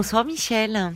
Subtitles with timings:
[0.00, 0.94] Bonsoir Michel.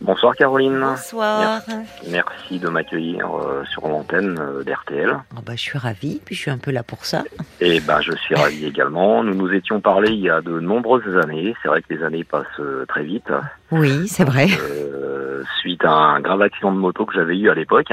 [0.00, 0.78] Bonsoir Caroline.
[0.78, 1.62] Bonsoir.
[2.08, 5.16] Merci de m'accueillir euh, sur l'antenne euh, d'RTL.
[5.36, 7.24] Oh bah, je suis ravie, puis je suis un peu là pour ça.
[7.60, 9.24] Et ben je suis ravi également.
[9.24, 11.56] Nous nous étions parlé il y a de nombreuses années.
[11.60, 13.32] C'est vrai que les années passent euh, très vite.
[13.72, 14.46] Oui, c'est vrai.
[14.60, 17.92] Euh, suite à un grave accident de moto que j'avais eu à l'époque.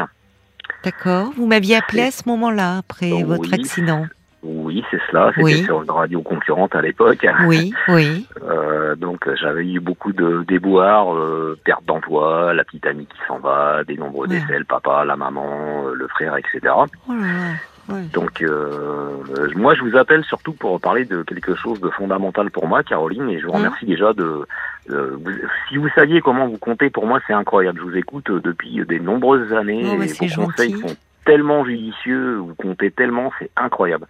[0.83, 1.31] D'accord.
[1.35, 4.05] Vous m'aviez appelé à ce moment-là, après votre accident.
[4.43, 5.29] Oui, c'est cela.
[5.31, 5.63] C'était Oui.
[5.63, 7.25] sur une radio concurrente à l'époque.
[7.47, 8.27] Oui, oui.
[8.43, 13.17] Euh, donc euh, j'avais eu beaucoup de déboires, euh, perte d'emploi, la petite amie qui
[13.27, 14.39] s'en va, des nombreux Ouais.
[14.39, 16.59] décès, le papa, la maman, euh, le frère, etc.
[16.75, 17.95] Oh là là.
[17.95, 18.01] ouais.
[18.13, 19.17] Donc euh,
[19.55, 23.29] moi je vous appelle surtout pour parler de quelque chose de fondamental pour moi, Caroline,
[23.29, 23.57] et je vous Mhm.
[23.59, 24.45] remercie déjà de.
[24.89, 25.31] de- vous-
[25.69, 27.79] si vous saviez comment vous comptez, pour moi c'est incroyable.
[27.79, 32.55] Je vous écoute euh, depuis des nombreuses années Oh, et conseils sont tellement judicieux, vous
[32.55, 34.05] comptez tellement, c'est incroyable.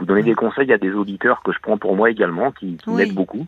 [0.00, 2.88] Vous donnez des conseils à des auditeurs que je prends pour moi également, qui, qui
[2.88, 2.96] Oui.
[2.96, 3.46] m'aident beaucoup.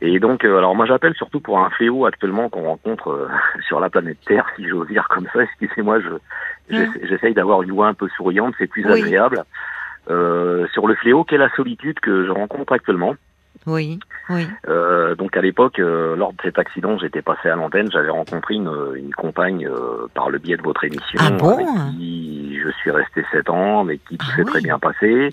[0.00, 3.28] Et donc, euh, alors moi j'appelle surtout pour un fléau actuellement qu'on rencontre euh,
[3.68, 5.42] sur la planète Terre, si j'ose dire comme ça.
[5.42, 6.08] Excusez-moi, je
[6.70, 9.02] j'essa- j'essaye d'avoir une voix un peu souriante, c'est plus Hein Oui.
[9.02, 9.44] agréable.
[10.08, 13.14] Euh, sur le fléau qu'est la solitude que je rencontre actuellement?
[13.66, 13.98] Oui,
[14.30, 14.46] oui.
[14.68, 18.54] Euh, donc à l'époque, euh, lors de cet accident, j'étais passé à l'antenne, j'avais rencontré
[18.54, 21.66] une, une compagne euh, par le biais de votre émission, Ah bon avec
[21.98, 24.50] qui je suis resté sept ans, avec qui tout Ah s'est oui.
[24.50, 25.30] très bien passé.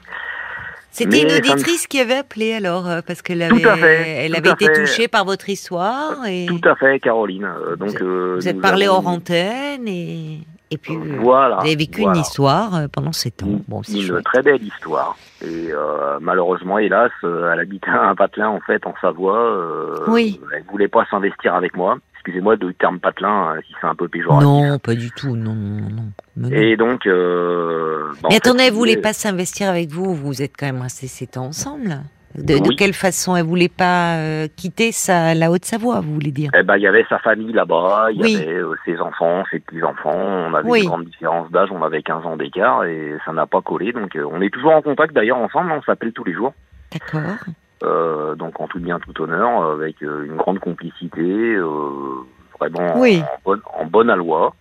[0.90, 4.36] C'était Mais une me- auditrice qui avait appelé alors, euh, parce qu'elle avait, fait, elle
[4.36, 4.73] avait été fait.
[4.73, 7.45] touchée par votre histoire et Tout à fait, Caroline.
[7.45, 10.40] Euh, donc euh, vous êtes nous parlé avons- hors antenne et,
[10.74, 11.56] et puis euh, Voilà.
[11.58, 12.16] vous avez vécu voilà.
[12.18, 13.48] une histoire euh, pendant sept ans.
[13.48, 14.24] Une, Bon, une chouette.
[14.26, 15.16] très belle histoire.
[15.42, 19.38] Et euh, malheureusement, hélas, elle habitait un patelin en fait en Savoie.
[19.38, 20.40] Euh, Oui.
[20.56, 21.98] Elle voulait pas s'investir avec moi.
[22.16, 24.48] Excusez-moi de terme patelin, hein, si c'est un peu péjoratif.
[24.48, 25.36] Non, pas du tout.
[25.36, 25.88] Non, non,
[26.38, 26.50] non.
[26.52, 27.06] Et donc.
[27.06, 30.16] Euh, bah, Mais fait, attendez, si elle vous voulait voulez- pas s'investir avec vous.
[30.16, 32.00] Vous êtes quand même restés sept ans ensemble.
[32.36, 36.50] De, quelle façon Elle voulait pas euh, quitter sa, la Haute-Savoie, vous voulez dire?
[36.58, 39.59] Eh ben, il y avait sa famille là-bas, il y avait euh, ses enfants, ses
[39.59, 40.16] petits-enfants.
[40.16, 40.81] On avait Oui.
[40.81, 43.91] une grande différence d'âge, on avait 15 ans d'écart et ça n'a pas collé.
[43.94, 46.53] Donc, euh, on est toujours en contact d'ailleurs ensemble, on s'appelle tous les jours.
[46.91, 47.38] D'accord.
[48.38, 51.58] Donc en tout bien, tout honneur, avec une grande complicité,
[52.58, 54.56] vraiment en, bonne, en bonne aloi.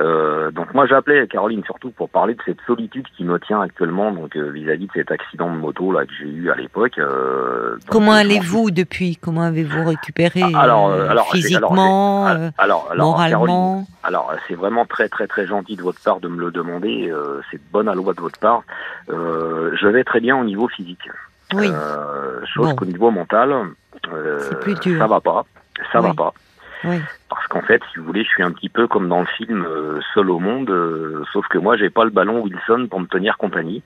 [0.00, 4.12] Euh, donc moi j'appelais Caroline surtout pour parler de cette solitude qui me tient actuellement
[4.12, 6.98] donc euh, vis-à-vis de cet accident de moto là que j'ai eu à l'époque.
[6.98, 9.16] euh, Comment allez-vous depuis?
[9.16, 13.86] Comment avez-vous récupéré Ah, alors, euh, euh, alors, physiquement, alors, euh, alors, alors, Caroline, moralement?
[14.04, 17.08] alors c'est vraiment très très très gentil de votre part de me le demander.
[17.10, 18.62] euh, c'est bonne aloi de votre part.
[19.10, 21.10] Euh, je vais très bien au niveau physique.
[21.54, 21.70] Oui.
[21.72, 22.76] Euh, chose Bon.
[22.76, 23.52] qu'au niveau mental,
[24.12, 25.00] euh, C'est plus dur.
[25.00, 25.44] ça va pas.
[25.92, 26.32] Ça va pas.
[26.84, 26.96] Oui.
[27.28, 29.64] Parce qu'en fait, si vous voulez, je suis un petit peu comme dans le film
[29.64, 33.06] euh, Seul au monde, euh, sauf que moi, j'ai pas le ballon Wilson pour me
[33.06, 33.82] tenir compagnie.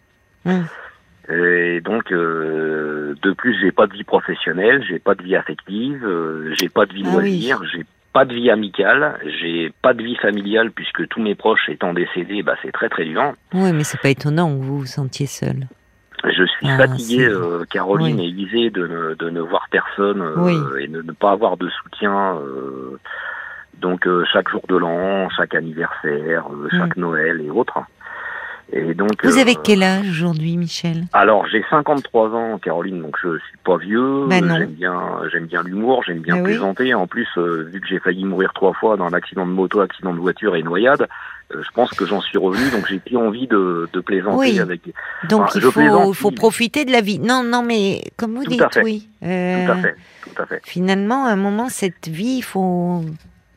[1.29, 6.05] Et donc, euh, de plus, j'ai pas de vie professionnelle, j'ai pas de vie affective,
[6.05, 7.23] euh, j'ai pas de vie Ah oui.
[7.23, 11.69] loisir, j'ai pas de vie amicale, j'ai pas de vie familiale puisque tous mes proches
[11.69, 13.33] étant décédés, bah c'est très très dur.
[13.55, 15.67] Oui, mais c'est pas étonnant que vous vous sentiez seul.
[16.25, 18.27] Je suis Ah, fatigué, euh, Caroline, Oui.
[18.27, 20.57] et usé de ne, de ne voir personne euh, Oui.
[20.81, 22.37] et de ne pas avoir de soutien.
[22.37, 22.99] euh,
[23.81, 27.79] donc euh, chaque jour de l'an, chaque anniversaire, euh, chaque Noël et autres.
[28.73, 29.29] Et donc, Mm.
[29.29, 31.03] Vous avez quel âge aujourd'hui, Michel?
[31.13, 34.27] alors j'ai 53 ans, Caroline, donc je suis pas vieux.
[34.29, 34.57] Ben non.
[34.57, 35.01] j'aime bien,
[35.33, 36.45] j'aime bien l'humour, j'aime bien oui.
[36.45, 36.95] plaisanter.
[36.95, 39.81] En plus, euh, vu que j'ai failli mourir trois fois dans un accident de moto,
[39.81, 41.09] accident de voiture et noyade,
[41.61, 42.71] je pense que j'en suis revenu.
[42.71, 44.61] Donc j'ai plus envie de, de plaisanter Oui.
[44.61, 44.81] avec.
[45.29, 45.61] Donc il
[46.15, 47.19] faut, profiter de la vie.
[47.19, 48.83] Non, non, mais comme vous Tout dites, à fait.
[48.83, 49.09] oui.
[49.21, 50.61] Tout Euh, à fait, tout à fait.
[50.65, 53.03] Finalement, à un moment, cette vie, il faut.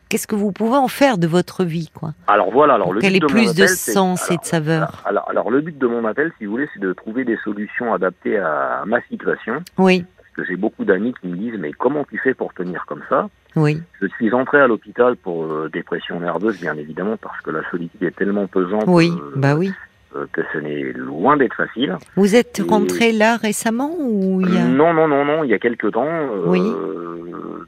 [0.08, 2.12] Qu'est-ce que vous pouvez en faire de votre vie, quoi?
[2.28, 5.02] Alors voilà, alors le de mon plus de appel, sens et alors, de saveur.
[5.04, 7.92] Alors, alors le but de mon appel, si vous voulez, c'est de trouver des solutions
[7.92, 9.64] adaptées à ma situation.
[9.78, 12.84] Oui, Parce que j'ai beaucoup d'amis qui me disent mais comment tu fais pour tenir
[12.86, 13.28] comme ça?
[13.56, 17.68] Oui, Je suis entré à l'hôpital pour euh, dépression nerveuse, bien évidemment, parce que la
[17.70, 19.72] solitude est tellement pesante oui, euh, bah oui.
[20.14, 21.96] euh, que ce n'est loin d'être facile.
[22.16, 24.64] Vous êtes et- rentré là récemment ou il y a...
[24.64, 26.06] Non, non, non, non, il y a quelque temps.
[26.46, 26.60] Oui.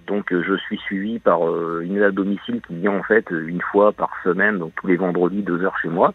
[0.06, 1.40] Donc je suis suivi par
[1.82, 4.96] une aide à domicile qui vient en fait une fois par semaine, donc tous les
[4.96, 6.14] vendredis deux heures chez moi.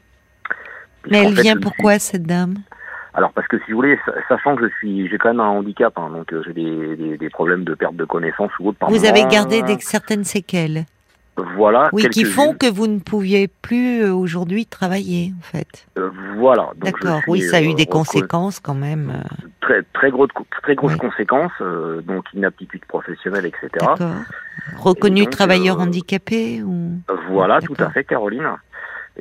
[1.12, 2.56] Mais elle fait, vient pourquoi, cette dame?
[3.16, 5.48] Alors parce que si vous voulez, sa- sachant que je suis, j'ai quand même un
[5.50, 8.80] handicap, hein, donc euh, j'ai des, des, des problèmes de perte de connaissance ou autre
[8.80, 9.32] par Vous avez moment.
[9.32, 10.86] gardé des, certaines séquelles
[11.56, 11.90] Voilà.
[11.94, 15.86] Oui, qui font que vous ne pouviez plus euh, aujourd'hui travailler, en fait.
[15.98, 16.72] Euh, voilà.
[16.78, 19.24] D'accord, oui, ça a eu des conséquences quand même.
[19.62, 20.30] Très très grosses
[20.64, 21.00] très grosses Oui.
[21.00, 21.52] conséquences,
[22.06, 23.70] donc inaptitude professionnelle, etc.
[23.80, 24.12] D'accord.
[24.78, 27.00] Reconnu donc, travailleur handicapé ou...
[27.30, 28.48] Voilà, tout à fait, Caroline.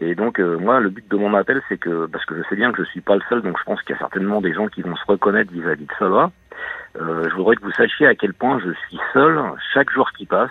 [0.01, 2.57] Et donc euh, moi, le but de mon appel, c'est que parce que je sais
[2.57, 4.55] bien que je suis pas le seul, donc je pense qu'il y a certainement des
[4.55, 6.31] gens qui vont se reconnaître vis-à-vis de cela.
[7.01, 9.39] Euh, je voudrais que vous sachiez à quel point je suis seul
[9.75, 10.51] chaque jour qui passe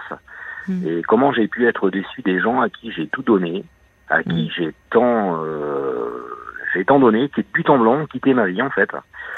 [0.67, 0.87] Mm.
[0.87, 3.63] et comment j'ai pu être déçu des gens à qui j'ai tout donné,
[4.09, 4.49] à qui Mm.
[4.55, 6.23] j'ai tant, euh,
[6.75, 8.89] j'ai tant donné, qui depuis temps blanc ont quitté ma vie en fait.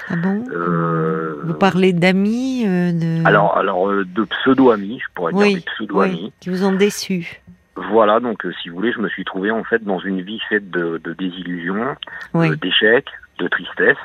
[0.10, 3.26] Ah bon Euh, Vous parlez d'amis euh, de...
[3.26, 6.22] Alors, alors de pseudo-amis, je pourrais oui, dire des pseudo-amis.
[6.26, 7.42] oui, qui vous ont déçu.
[7.76, 10.40] Voilà, donc euh, si vous voulez, je me suis trouvé en fait dans une vie
[10.50, 11.96] faite de, de désillusions,
[12.34, 12.56] Oui.
[12.58, 13.10] d'échecs,
[13.40, 13.98] de tristesse.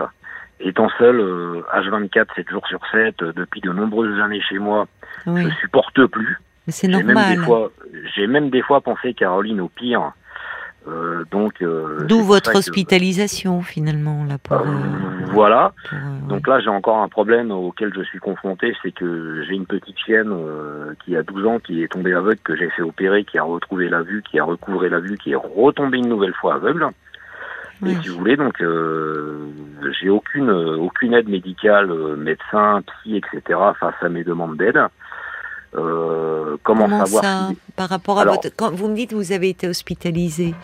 [0.60, 4.86] Étant seul, euh, H24, 7 jours sur 7, euh, depuis de nombreuses années chez moi,
[5.26, 5.44] oui.
[5.48, 6.38] je supporte plus.
[6.66, 7.36] Mais c'est J'ai même normal.
[7.38, 7.70] des fois,
[8.14, 10.12] j'ai même des fois pensé Caroline au pire.
[10.86, 14.56] Euh, donc euh, D'où votre hospitalisation finalement là pour.
[14.56, 15.72] Euh, euh, voilà.
[15.88, 15.98] pour,
[16.28, 19.98] Donc là, j'ai encore un problème auquel je suis confronté, c'est que j'ai une petite
[19.98, 23.38] chienne euh, qui a 12 ans, qui est tombée aveugle, que j'ai fait opérer, qui
[23.38, 26.54] a retrouvé la vue, qui a recouvré la vue, qui est retombée une nouvelle fois
[26.54, 26.86] aveugle.
[27.82, 27.90] oui.
[27.92, 29.48] Et si vous voulez, donc euh,
[30.00, 33.60] j'ai aucune aucune aide médicale, médecin, psy, etc.
[33.78, 34.80] face à mes demandes d'aide.
[35.76, 38.54] Euh, comment, Comment savoir ça si- Par rapport à Alors- votre.
[38.56, 40.54] Quand vous me dites que vous avez été hospitalisé.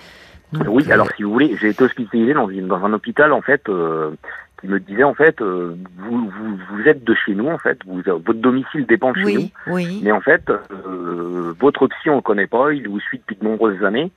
[0.52, 3.32] Donc, Oui, euh, alors si vous voulez, j'ai été hospitalisé dans, une- dans un hôpital
[3.32, 4.12] en fait euh,
[4.60, 7.78] qui me disait en fait euh, vous, vous vous êtes de chez nous en fait,
[7.86, 9.40] vous, votre domicile dépend de chez nous.
[9.40, 10.00] Oui, oui.
[10.04, 13.44] Mais en fait, euh, votre psy, on le connaît pas, il vous suit depuis de
[13.44, 14.10] nombreuses années.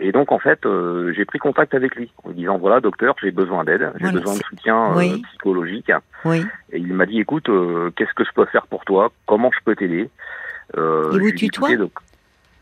[0.00, 3.14] Et donc, en fait, euh, j'ai pris contact avec lui en lui disant, voilà, docteur,
[3.22, 5.22] j'ai besoin d'aide, j'ai Voilà, besoin de c'est- soutien euh, Oui.
[5.30, 5.90] psychologique.
[6.24, 6.44] Oui.
[6.72, 9.12] Et il m'a dit, écoute, euh, qu'est-ce que je peux faire pour toi?
[9.26, 10.10] Comment je peux t'aider?
[10.76, 11.76] Euh, Il je vous tutoie?
[11.76, 11.92] donc-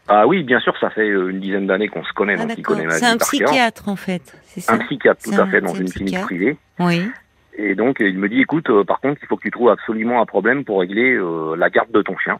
[0.09, 2.59] Ah oui, bien sûr, ça fait euh, une dizaine d'années qu'on se connaît, Ah, donc
[2.59, 3.47] il connaît ma C'est vie un par cœur.
[3.49, 4.75] psychiatre en fait, c'est ça?
[4.75, 6.57] Un psychiatre, tout C'est à un- fait, dans c'est un une clinique privée.
[6.81, 7.09] Oui.
[7.57, 10.21] Et donc, il me dit, écoute, euh, par contre, il faut que tu trouves absolument
[10.21, 12.39] un problème pour régler euh, la garde de ton chien.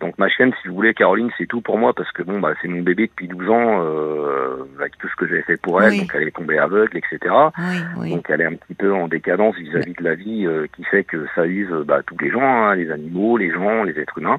[0.00, 2.54] Donc ma chienne, si vous voulez, Caroline, c'est tout pour moi parce que bon, bah,
[2.62, 5.90] c'est mon bébé depuis 12 ans, euh, avec tout ce que j'ai fait pour elle,
[5.92, 6.00] Oui.
[6.00, 7.18] donc elle est tombée aveugle, etc.
[7.58, 8.10] Oui, oui.
[8.14, 11.04] Donc elle est un petit peu en décadence vis-à-vis de la vie, euh, qui fait
[11.04, 14.38] que ça use bah, tous les gens, hein, les animaux, les gens, les êtres humains.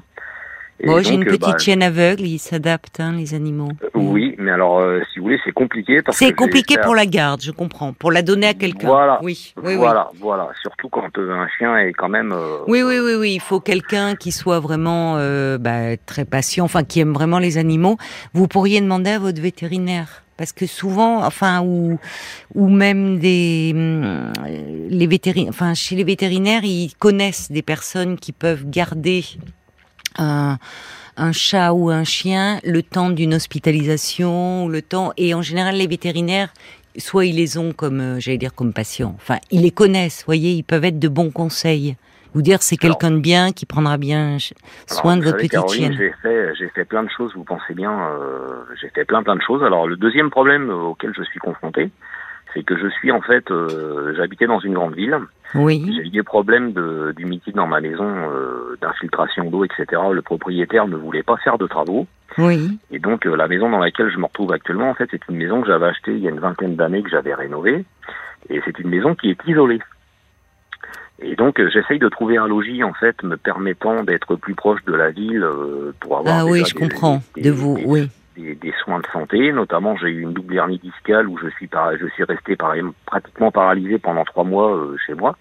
[0.82, 3.68] Et Bon, j'ai une euh, petite bah, chienne aveugle, ils s'adaptent, hein, les animaux.
[3.84, 7.04] euh, Oui, mais alors, euh, si vous voulez, c'est compliqué parce C'est compliqué pour la
[7.04, 7.92] garde, je comprends.
[7.92, 8.86] Pour la donner à quelqu'un.
[8.88, 9.18] Voilà.
[9.22, 9.76] Oui, oui, oui.
[9.76, 10.48] voilà, voilà.
[10.62, 12.32] Surtout quand euh, un chien est quand même.
[12.32, 13.32] euh, Oui, oui, oui, oui.
[13.34, 17.58] Il faut quelqu'un qui soit vraiment euh, bah, très patient, enfin qui aime vraiment les
[17.58, 17.98] animaux.
[18.32, 20.22] Vous pourriez demander à votre vétérinaire.
[20.38, 21.98] Parce que souvent, enfin, ou,
[22.54, 24.32] ou même des, hum,
[24.88, 29.22] les vétérinaires, enfin, chez les vétérinaires, ils connaissent des personnes qui peuvent garder
[30.18, 30.58] un,
[31.16, 35.76] un chat ou un chien le temps d'une hospitalisation, ou le temps, et en général,
[35.76, 36.48] les vétérinaires,
[36.96, 39.14] soit ils les ont comme, euh, j'allais dire, comme patients.
[39.16, 41.96] Enfin, ils les connaissent, voyez, ils peuvent être de bons conseils.
[42.32, 44.38] Vous dire, c'est quelqu'un de bien qui prendra bien Alors,
[44.86, 45.96] soin de votre savez, petite Caroline, chienne.
[45.98, 49.34] J'ai fait, j'ai fait plein de choses, vous pensez bien, euh, j'ai fait plein plein
[49.34, 49.64] de choses.
[49.64, 51.90] Alors le deuxième problème euh, auquel je suis confronté,
[52.54, 55.16] c'est que je suis en fait, euh, j'habitais dans une grande ville,
[55.54, 59.86] Oui, j'ai eu des problèmes de- d'humidité dans ma maison, euh, d'infiltration d'eau, etc.
[60.12, 62.06] Le propriétaire ne voulait pas faire de travaux.
[62.38, 65.26] oui, Et donc euh, la maison dans laquelle je me retrouve actuellement, en fait, c'est
[65.28, 67.84] une maison que j'avais achetée il y a une vingtaine d'années, que j'avais rénovée.
[68.48, 69.80] Et c'est une maison qui est isolée.
[71.22, 74.82] Et donc euh, j'essaye de trouver un logis, en fait, me permettant d'être plus proche
[74.86, 77.20] de la ville euh, pour avoir ah oui, je des- comprends.
[77.34, 78.08] des- De vous, des- oui.
[78.40, 79.52] Des, des soins de santé.
[79.52, 82.74] Notamment, j'ai eu une double hernie discale où je suis, par, je suis resté par,
[83.06, 85.36] pratiquement paralysé pendant trois mois euh, chez moi.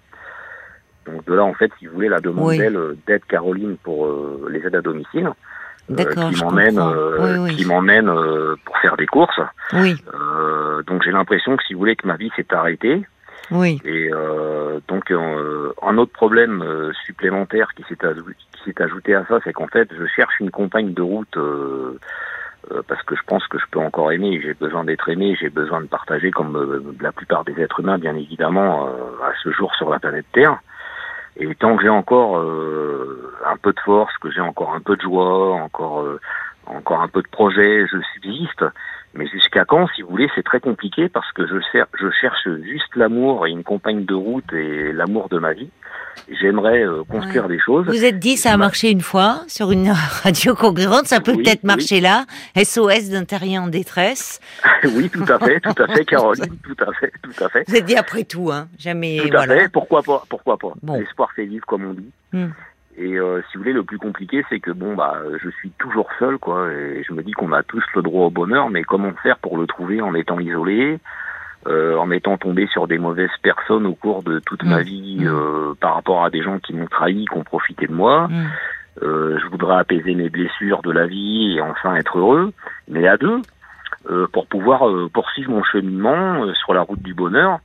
[1.05, 2.59] Donc de là, en fait, si vous voulez, la demande Oui.
[2.61, 6.93] euh, d'aide Caroline pour euh, les aides à domicile, euh, D'accord, qui m'emmène, comprends.
[6.93, 7.55] euh, Oui, oui.
[7.55, 9.39] qui m'emmène euh, pour faire des courses.
[9.73, 13.01] Oui, Euh, donc j'ai l'impression que si vous voulez que ma vie s'est arrêtée.
[13.51, 18.81] oui, Et euh, donc euh, un autre problème euh, supplémentaire qui s'est ajou- qui s'est
[18.81, 21.37] ajouté à ça, c'est qu'en fait je cherche une compagne de route
[22.71, 24.39] euh, parce que je pense que je peux encore aimer.
[24.41, 27.97] J'ai besoin d'être aimé, j'ai besoin de partager comme euh, la plupart des êtres humains,
[27.97, 30.59] bien évidemment, euh, à ce jour sur la planète Terre.
[31.37, 35.01] Et tant que j'ai encore un peu de force, que j'ai encore un peu de
[35.01, 36.03] joie, encore
[36.65, 38.65] encore un peu de projet, je subsiste.
[39.15, 42.47] Mais jusqu'à quand, si vous voulez, c'est très compliqué parce que je, cher- je cherche
[42.63, 45.69] juste l'amour et une compagne de route et l'amour de ma vie.
[46.29, 47.87] J'aimerais euh, construire des choses.
[47.87, 49.89] Vous êtes dit, ça a Ma- marché une fois sur une
[50.23, 51.67] radio concurrente, ça peut Oui, peut-être oui.
[51.67, 52.25] marcher là.
[52.61, 54.39] SOS d'un terrier en détresse.
[54.83, 57.63] oui, tout à fait, tout à fait, Caroline, tout à fait, tout à fait.
[57.67, 58.67] Vous êtes dit après tout, hein.
[58.77, 59.55] Jamais, Tout à voilà.
[59.63, 60.73] fait, pourquoi pas, pourquoi pas.
[60.83, 60.99] Bon.
[60.99, 62.11] L'espoir fait vivre, comme on dit.
[62.33, 62.49] Hmm.
[63.01, 66.09] Et euh, si vous voulez, le plus compliqué, c'est que bon, bah, je suis toujours
[66.19, 66.69] seul, quoi.
[66.73, 69.57] Et je me dis qu'on a tous le droit au bonheur, mais comment faire pour
[69.57, 70.99] le trouver en étant isolé,
[71.67, 74.83] euh, en étant tombé sur des mauvaises personnes au cours de toute ma Hmm.
[74.83, 75.27] vie, Hmm.
[75.27, 78.27] euh, par rapport à des gens qui m'ont trahi, qui ont profité de moi.
[78.27, 78.47] Hmm.
[79.01, 82.51] Euh, je voudrais apaiser mes blessures de la vie et enfin être heureux,
[82.89, 83.39] mais à deux,
[84.09, 87.59] euh, pour pouvoir euh, poursuivre mon cheminement euh, sur la route du bonheur.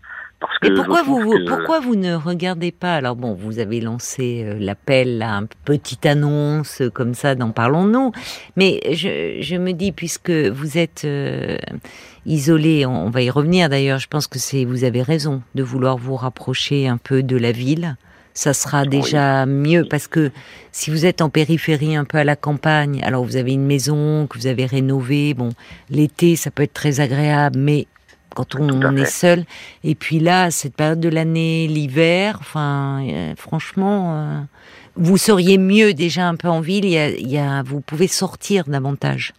[0.47, 2.95] Parce que Et pourquoi vous, que- pourquoi vous ne regardez pas?
[2.97, 7.51] Alors bon, vous avez lancé euh, l'appel, là, une petite annonce euh, comme ça, dans
[7.51, 8.13] Parlons-nous.
[8.57, 11.57] Mais je, je me dis, puisque vous êtes euh,
[12.27, 13.99] isolé, on, on va y revenir d'ailleurs.
[13.99, 17.53] Je pense que c'est, vous avez raison de vouloir vous rapprocher un peu de la
[17.53, 17.97] ville.
[18.37, 20.33] Ça sera déjà mieux parce que
[20.73, 24.27] si vous êtes en périphérie, un peu à la campagne, alors vous avez une maison
[24.27, 25.35] que vous avez rénovée.
[25.35, 25.51] Bon,
[25.89, 27.87] l'été, ça peut être très agréable, mais
[28.35, 29.45] quand on, est seul.
[29.83, 34.41] Et puis là, cette période de l'année, l'hiver, enfin, euh, franchement, euh,
[34.97, 36.85] vous seriez mieux déjà un peu en ville.
[36.85, 39.33] Il y a, y a- vous pouvez sortir davantage.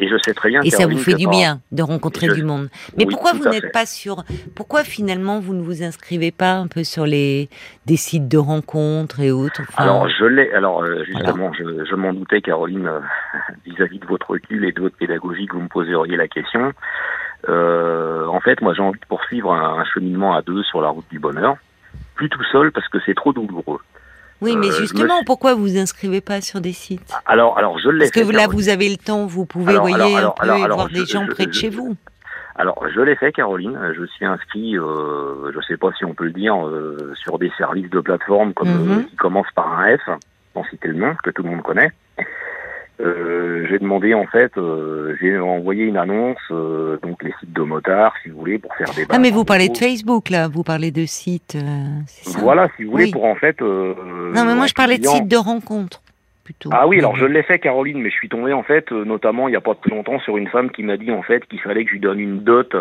[0.00, 0.60] Et je sais très bien.
[0.62, 2.68] Et ça vous fait du bien de rencontrer Je- du monde.
[2.96, 4.22] Mais Oui, pourquoi vous n'êtes pas sur
[4.54, 7.48] Pourquoi finalement vous ne vous inscrivez pas un peu sur les
[7.86, 10.52] des sites de rencontres et autres enfin, Alors je l'ai.
[10.52, 12.88] Alors euh, justement, je, je m'en doutais, Caroline,
[13.66, 16.72] vis-à-vis de votre recul et de votre pédagogie, que vous me poseriez la question.
[17.48, 20.88] Euh, en fait, moi, j'ai envie de poursuivre un, un cheminement à deux sur la
[20.88, 21.56] route du bonheur,
[22.14, 23.80] plus tout seul parce que c'est trop douloureux.
[24.40, 27.12] Oui, mais euh, me justement, pourquoi vous inscrivez pas sur des sites?
[27.26, 27.98] Alors, alors je l'ai.
[28.00, 28.60] Parce que fait, là, Caroline.
[28.60, 31.24] vous avez le temps, vous pouvez, Alors, un alors, peu et voir je- des gens
[31.26, 31.96] je- près de chez vous.
[32.56, 33.78] Alors, je l'ai fait, Caroline.
[33.96, 37.50] Je suis inscrit, euh, je sais pas si on peut le dire, euh, sur des
[37.56, 38.98] services de plateforme comme Mhm.
[38.98, 40.08] euh, qui commencent par un F,
[40.54, 41.92] sans citer le nom, que tout le monde connaît.
[43.00, 47.62] Euh, j'ai demandé en fait, euh, j'ai envoyé une annonce, euh, donc les sites de
[47.62, 49.04] motards, si vous voulez, pour faire des.
[49.08, 49.76] Ah, mais vous parlez de.
[49.76, 51.54] Facebook, là, vous parlez de sites.
[51.56, 51.86] euh,
[52.40, 53.10] Voilà, si vous voulez, Oui.
[53.12, 53.62] pour en fait.
[53.62, 53.94] euh,
[54.34, 56.02] Non, mais moi, je parlais de sites de rencontres,
[56.42, 56.70] plutôt.
[56.72, 59.52] Ah oui, alors je l'ai fait, Caroline, mais je suis tombé en fait, notamment il
[59.52, 61.84] n'y a pas très longtemps, sur une femme qui m'a dit en fait qu'il fallait
[61.84, 62.74] que je lui donne une dot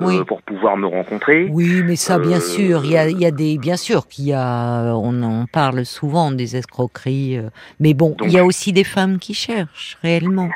[0.00, 0.24] euh, Oui.
[0.26, 1.48] pour pouvoir me rencontrer.
[1.50, 4.26] Oui, mais ça, bien Euh, sûr, il y a, y a des, bien sûr qu'il
[4.26, 8.72] y a, on en parle souvent des escroqueries, euh, mais bon, il y a aussi
[8.72, 10.48] des femmes qui cherchent réellement.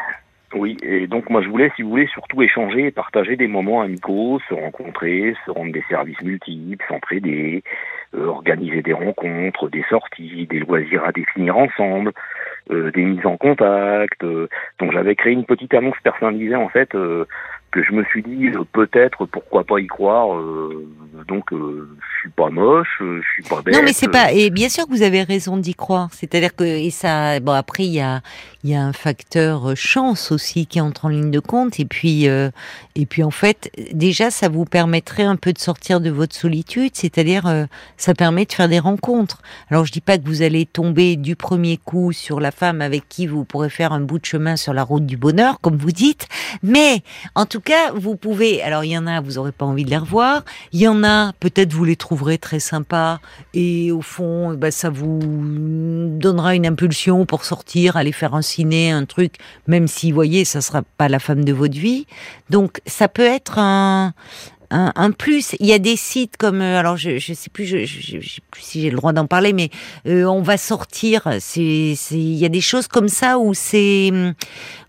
[0.54, 3.82] Oui, et donc moi je voulais, si vous voulez, surtout échanger et partager des moments
[3.82, 7.62] amicaux, se rencontrer, se rendre des services multiples, s'entraider,
[8.14, 12.12] euh, organiser des rencontres, des sorties, des loisirs à définir ensemble,
[12.70, 14.22] euh, des mises en contact.
[14.24, 14.48] euh.
[14.80, 17.26] donc j'avais créé une petite annonce personnalisée en fait euh,
[17.76, 20.34] que je me suis dit euh, peut-être pourquoi pas y croire.
[20.34, 20.88] euh,
[21.28, 23.74] donc euh, je suis pas moche, je suis pas bête.
[23.74, 24.32] Non, mais c'est pas.
[24.32, 26.08] Et bien sûr que vous avez raison d'y croire.
[26.12, 27.38] C'est-à-dire que et ça.
[27.40, 28.22] Bon, après il y a
[28.66, 31.78] il y a un facteur euh, chance aussi qui entre en ligne de compte.
[31.78, 32.50] Et puis euh,
[32.96, 36.90] et puis en fait, déjà ça vous permettrait un peu de sortir de votre solitude.
[36.94, 39.40] C'est-à-dire euh, ça permet de faire des rencontres.
[39.70, 43.08] Alors je dis pas que vous allez tomber du premier coup sur la femme avec
[43.08, 45.92] qui vous pourrez faire un bout de chemin sur la route du bonheur, comme vous
[45.92, 46.26] dites.
[46.64, 47.04] Mais
[47.36, 48.62] en tout cas, vous pouvez.
[48.62, 50.44] Alors il y en a, vous aurez pas envie de les revoir.
[50.72, 53.20] Il y en a, peut-être vous les trouverez très sympas
[53.54, 59.04] et au fond, bah, ça vous donnera une impulsion pour sortir, aller faire un un
[59.04, 59.34] truc,
[59.66, 62.06] même si, vous voyez, ça sera pas la femme de votre vie.
[62.50, 64.14] Donc, ça peut être un,
[64.70, 65.54] un, un plus.
[65.60, 68.28] Il y a des sites comme, euh, alors je, je sais plus, je, je, je
[68.28, 69.70] sais plus si j'ai le droit d'en parler, mais
[70.06, 71.28] euh, on va sortir.
[71.40, 74.12] C'est, c'est, il y a des choses comme ça où c'est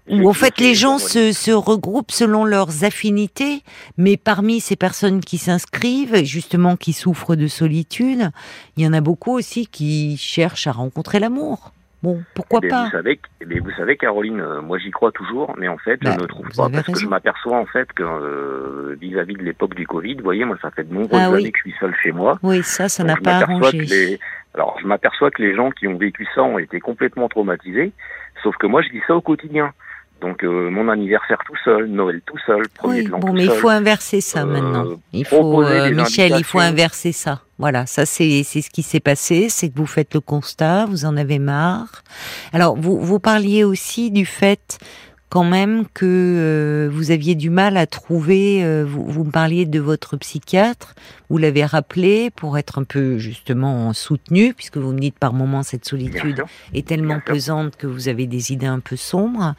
[0.10, 3.62] où en fait les gens se, se regroupent selon leurs affinités,
[3.98, 8.32] mais parmi ces personnes qui s'inscrivent, justement qui souffrent de solitude,
[8.78, 11.74] il y en a beaucoup aussi qui cherchent à rencontrer l'amour.
[12.04, 15.56] Bon, pourquoi Mais pas vous savez, mais vous savez, Caroline, euh, moi j'y crois toujours,
[15.58, 18.04] mais en fait, Bah, je ne trouve pas parce que je m'aperçois en fait que
[18.04, 21.40] euh, vis-à-vis de l'époque du Covid, vous voyez, moi ça fait de nombreuses Ah oui.
[21.42, 22.38] années que je suis seul chez moi.
[22.44, 23.78] Oui, ça, ça n'a je pas m'aperçois arrangé.
[23.80, 24.20] que les-
[24.54, 27.92] Alors, je m'aperçois que les gens qui ont vécu ça ont été complètement traumatisés,
[28.44, 29.72] sauf que moi je vis ça au quotidien.
[30.22, 33.34] Donc, euh, mon anniversaire tout seul, Noël tout seul, premier Oui, de l'an bon, tout
[33.34, 34.86] mais il faut inverser ça Euh, maintenant.
[35.14, 37.42] Il faut, euh, Michel, il faut inverser ça.
[37.60, 41.06] Voilà, ça c'est c'est ce qui s'est passé, c'est que vous faites le constat, vous
[41.06, 42.04] en avez marre.
[42.54, 44.78] Alors vous vous parliez aussi du fait
[45.30, 48.64] quand même que euh, vous aviez du mal à trouver.
[48.64, 50.96] euh, vous, vous me parliez de votre psychiatre,
[51.30, 55.64] vous l'avez rappelé pour être un peu justement soutenu, puisque vous me dites par moments
[55.64, 56.44] cette solitude
[56.74, 59.54] est tellement pesante que vous avez des idées un peu sombres.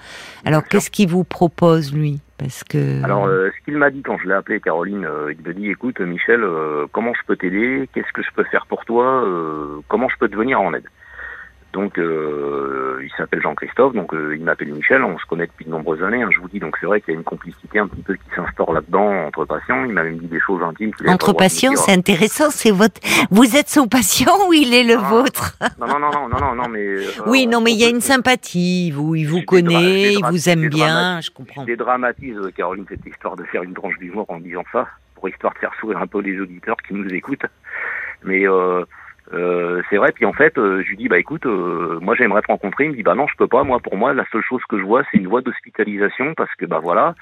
[0.44, 2.20] Alors qu'est-ce qu'il vous propose lui?
[2.38, 5.44] Parce que Alors, euh, ce qu'il m'a dit quand je l'ai appelé, Caroline, euh, il
[5.44, 7.88] me dit, écoute, Michel, euh, comment je peux t'aider?
[7.92, 9.24] Qu'est-ce que je peux faire pour toi?
[9.26, 10.86] Euh, Comment je peux te venir en aide?
[11.72, 15.70] Donc, euh, il s'appelle Jean-Christophe, donc euh, il m'appelle Michel, on se connaît depuis de
[15.70, 17.86] nombreuses années, hein, je vous dis, donc c'est vrai qu'il y a une complicité un
[17.86, 20.92] petit peu qui s'instaure là-dedans entre patients, il m'a même dit des choses intimes.
[21.06, 22.50] Entre patients, c'est intéressant.
[22.50, 23.00] C'est votre.
[23.30, 26.40] Vous êtes son patient ou il est le Non, vôtre Non, non, non, non, non,
[26.40, 26.78] non, non, mais...
[26.86, 28.90] euh, Oui, non, on- mais il y a une sympathie.
[28.90, 31.20] Vous, il vous connaît, il vous aime bien.
[31.20, 31.62] Je comprends.
[31.62, 35.28] Je dédramatise, euh, Caroline, cette histoire de faire une tranche d'humour en disant ça, pour
[35.28, 37.46] histoire de faire sourire un peu les auditeurs qui nous écoutent.
[38.24, 38.84] Mais euh,
[39.34, 42.40] euh, c'est vrai, puis en fait, euh, je lui dis, bah écoute, euh, moi j'aimerais
[42.42, 42.84] te rencontrer.
[42.84, 43.62] Il me dit, bah non, je peux pas.
[43.64, 46.66] Moi, pour moi, la seule chose que je vois, c'est une voie d'hospitalisation parce que,
[46.66, 47.14] bah voilà,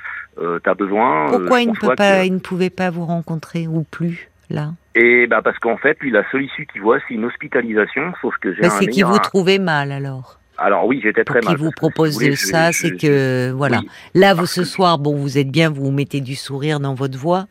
[0.62, 1.26] t'as besoin.
[1.30, 4.28] Pourquoi il ne conçois peut pas, que- il ne pouvait pas vous rencontrer ou plus
[4.50, 4.72] là?
[4.94, 8.34] Et bah parce qu'en fait, lui, la seule issue qu'il voit, c'est une hospitalisation, sauf
[8.40, 10.38] que j'ai Mais un c'est qu'il vous trouvez mal alors.
[10.58, 11.48] Alors oui, j'étais très mal.
[11.54, 13.80] qu'il vous si propose ça, c'est que voilà.
[13.80, 16.80] oui, Là, vous ce que- soir, bon, vous êtes bien, vous vous mettez du sourire
[16.80, 17.44] dans votre voix,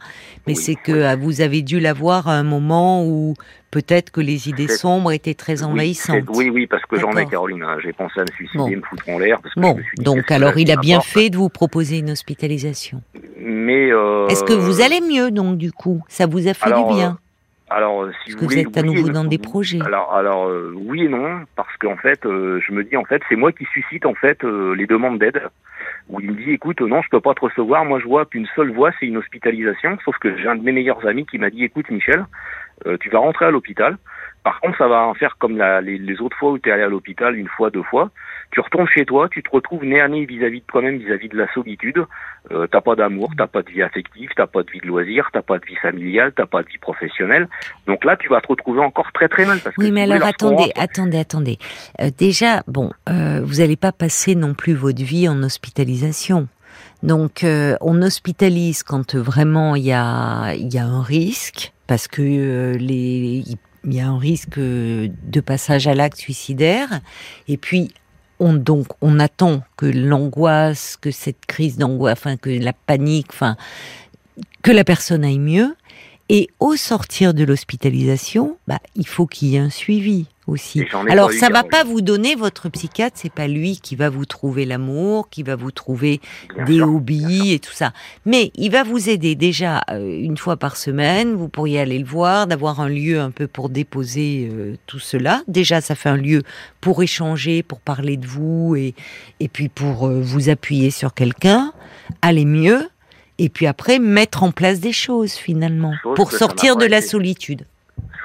[0.48, 1.04] mais Oui, c'est que oui.
[1.04, 3.36] ah, vous avez dû l'avoir à un moment où
[3.76, 6.24] peut-être que les idées sombres étaient très envahissantes.
[6.30, 7.26] Oui, oui, parce que j'en ai.
[7.26, 7.62] Caroline.
[7.64, 7.76] hein.
[7.84, 8.70] J'ai pensé à me suicider, Bon.
[8.70, 9.38] me foutre en l'air.
[9.58, 13.02] Bon, dit, donc alors il a bien fait de vous proposer une hospitalisation.
[13.38, 16.02] Mais euh, Est-ce que vous allez mieux donc du coup?
[16.08, 17.18] Ça vous a fait alors, du bien
[17.70, 19.82] Alors, euh, si Parce vous que vous êtes à nouveau dans des projets?
[19.86, 23.22] Alors, alors euh, oui et non, parce qu'en fait, euh, je me dis en fait,
[23.28, 25.42] c'est moi qui suscite en fait euh, les demandes d'aide.
[26.10, 27.84] Où il me dit, écoute, non, je peux pas te recevoir.
[27.84, 29.98] Moi, je vois qu'une seule voie, c'est une hospitalisation.
[30.06, 32.26] Sauf que j'ai un de mes meilleurs amis qui m'a dit, écoute, Michel,
[32.86, 33.98] euh, tu vas rentrer à l'hôpital.
[34.44, 36.72] Par contre, ça va en faire comme la- les, les autres fois où tu es
[36.72, 38.12] allé à l'hôpital, une fois, deux fois.
[38.52, 41.38] Tu retournes chez toi, tu te retrouves nez à nez vis-à-vis de toi-même, vis-à-vis de
[41.38, 42.06] la solitude.
[42.52, 45.30] Euh, t'as pas d'amour, t'as pas de vie affective, t'as pas de vie de loisirs,
[45.34, 47.48] t'as pas de vie familiale, t'as pas de vie professionnelle.
[47.88, 49.60] Donc là, tu vas te retrouver encore très très mal.
[49.64, 51.58] Parce Oui, mais alors attendez, attendez, attendez.
[52.00, 56.48] Euh, déjà, bon, euh, vous n'allez pas passer non plus votre vie en hospitalisation.
[57.04, 62.22] Donc, euh, on hospitalise quand vraiment il y a, y a un risque, parce que
[62.22, 67.02] euh, il y a un risque de passage à l'acte suicidaire.
[67.48, 67.92] Et puis,
[68.40, 73.56] on donc, on attend que l'angoisse, que cette crise d'angoisse, enfin que la panique, enfin
[74.62, 75.76] que la personne aille mieux.
[76.30, 80.84] Et au sortir de l'hospitalisation, bah, il faut qu'il y ait un suivi aussi.
[81.10, 84.66] Alors ça va pas vous donner votre psychiatre, c'est pas lui qui va vous trouver
[84.66, 86.22] l'amour, qui va vous trouver
[86.56, 87.94] Bien des sûr, hobbies et tout ça.
[88.26, 91.36] Mais il va vous aider déjà euh, une fois par semaine.
[91.36, 95.42] Vous pourriez aller le voir, d'avoir un lieu un peu pour déposer euh, tout cela.
[95.48, 96.44] Déjà, ça fait un lieu
[96.82, 98.94] pour échanger, pour parler de vous et
[99.40, 101.74] et puis pour euh, vous appuyer sur quelqu'un,
[102.22, 102.88] aller mieux.
[103.38, 107.08] Et puis après, mettre en place des choses finalement Chose pour sortir de la été.
[107.08, 107.66] solitude.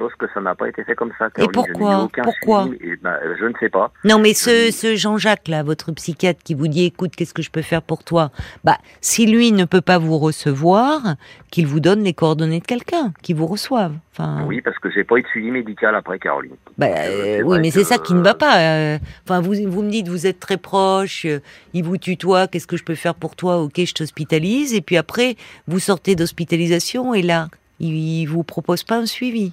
[0.00, 1.28] Chose que ça n'a pas été fait comme ça.
[1.28, 1.52] Caroline.
[1.52, 2.08] pourquoi?
[2.22, 2.68] Pourquoi?
[2.80, 3.92] et ben, Je ne sais pas.
[4.04, 7.60] Non, mais ce, Jean-Jacques là, votre psychiatre qui vous dit, écoute, qu'est-ce que je peux
[7.60, 8.30] faire pour toi?
[8.64, 11.02] Bah, si lui ne peut pas vous recevoir,
[11.50, 13.92] qu'il vous donne les coordonnées de quelqu'un qui vous reçoive.
[14.12, 16.56] Enfin, Oui, parce que j'ai pas eu de suivi médical après, Caroline.
[16.78, 18.58] bah, euh, euh, oui, mais c'est ça qui ne va pas.
[18.60, 18.98] euh.
[19.24, 21.26] Enfin, vous, vous me dites, vous êtes très proche,
[21.74, 23.58] il vous tutoie, qu'est-ce que je peux faire pour toi?
[23.62, 24.72] Ok, je t'hospitalise.
[24.72, 25.36] Et puis après,
[25.68, 27.48] vous sortez d'hospitalisation et là,
[27.80, 29.52] il vous propose pas un suivi.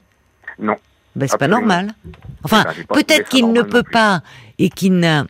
[0.60, 0.76] Non.
[1.16, 1.94] Ben, c'est pas normal.
[2.44, 4.22] Enfin, Ben, pas trouvé peut-être qu'il ne peut pas
[4.60, 5.26] et qu'il n'a.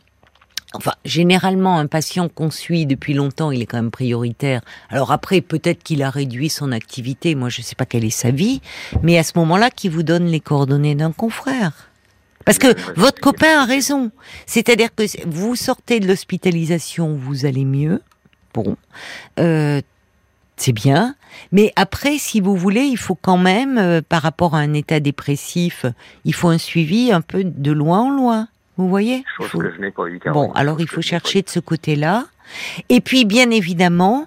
[0.74, 4.60] Enfin, généralement, un patient qu'on suit depuis longtemps, il est quand même prioritaire.
[4.90, 7.34] Alors après, peut-être qu'il a réduit son activité.
[7.34, 8.60] Moi, je sais pas quelle est sa vie,
[9.02, 11.88] mais à ce moment-là, qu'il vous donne les coordonnées d'un confrère.
[12.44, 14.10] Parce que votre copain a raison.
[14.46, 18.02] C'est-à-dire que vous sortez de l'hospitalisation, vous allez mieux.
[18.52, 18.76] Bon,
[19.38, 19.80] euh,
[20.60, 21.14] c'est bien.
[21.52, 25.00] Mais après, si vous voulez, il faut quand même, euh, par rapport à un état
[25.00, 25.86] dépressif,
[26.24, 28.48] il faut un suivi un peu de loin en loin.
[28.76, 29.16] Vous voyez?
[29.24, 30.48] Il Chose faut- que je n'ai pas eu, Caroline.
[30.48, 32.26] Bon, alors il faut chercher de ce côté-là.
[32.88, 34.26] Et puis, bien évidemment,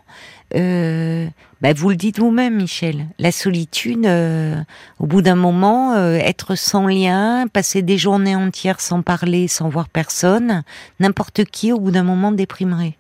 [0.56, 1.26] euh,
[1.62, 4.56] bah, vous le dites vous-même, Michel, la solitude, euh,
[5.00, 9.70] au bout d'un moment, euh, être sans lien, passer des journées entières sans parler, sans
[9.70, 10.64] voir personne,
[11.00, 12.98] n'importe qui, au bout d'un moment, déprimerait.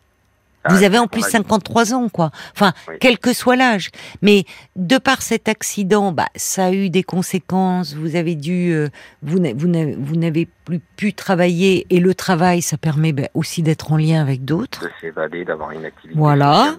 [0.63, 1.31] Ah, Vous avez en plus a dit.
[1.31, 2.29] 53 ans, quoi.
[2.53, 2.95] Enfin, Oui.
[2.99, 3.89] quel que soit l'âge.
[4.21, 4.43] Mais
[4.75, 7.95] de par cet accident, bah, ça a eu des conséquences.
[7.95, 8.89] Vous avez dû, euh,
[9.23, 13.91] vous n'a- vous n'avez plus pu travailler et le travail, ça permet bah, aussi d'être
[13.91, 14.83] en lien avec d'autres.
[14.85, 16.17] De s'évader, d'avoir une activité.
[16.17, 16.75] Voilà.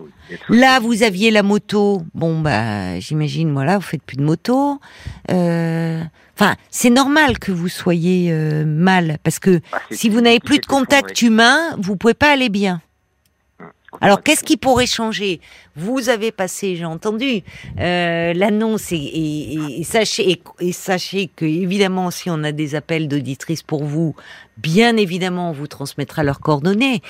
[0.49, 2.03] Là, vous aviez la moto.
[2.15, 4.79] Bon, bah, j'imagine, voilà, vous faites plus de moto.
[5.31, 6.03] Euh,
[6.39, 10.41] Enfin, c'est normal que vous soyez euh, mal parce que Bah, c'est si vous n'avez
[10.41, 12.81] plus de contact humain, vous pouvez pas aller bien.
[14.01, 15.41] Alors, qu'est-ce qui pourrait changer?
[15.77, 17.43] Vous avez passé, j'ai entendu,
[17.79, 23.07] euh, l'annonce et, et- et- sachez et sachez que évidemment, si on a des appels
[23.07, 24.15] d'auditrices pour vous,
[24.57, 27.01] bien évidemment, on vous transmettra leurs coordonnées.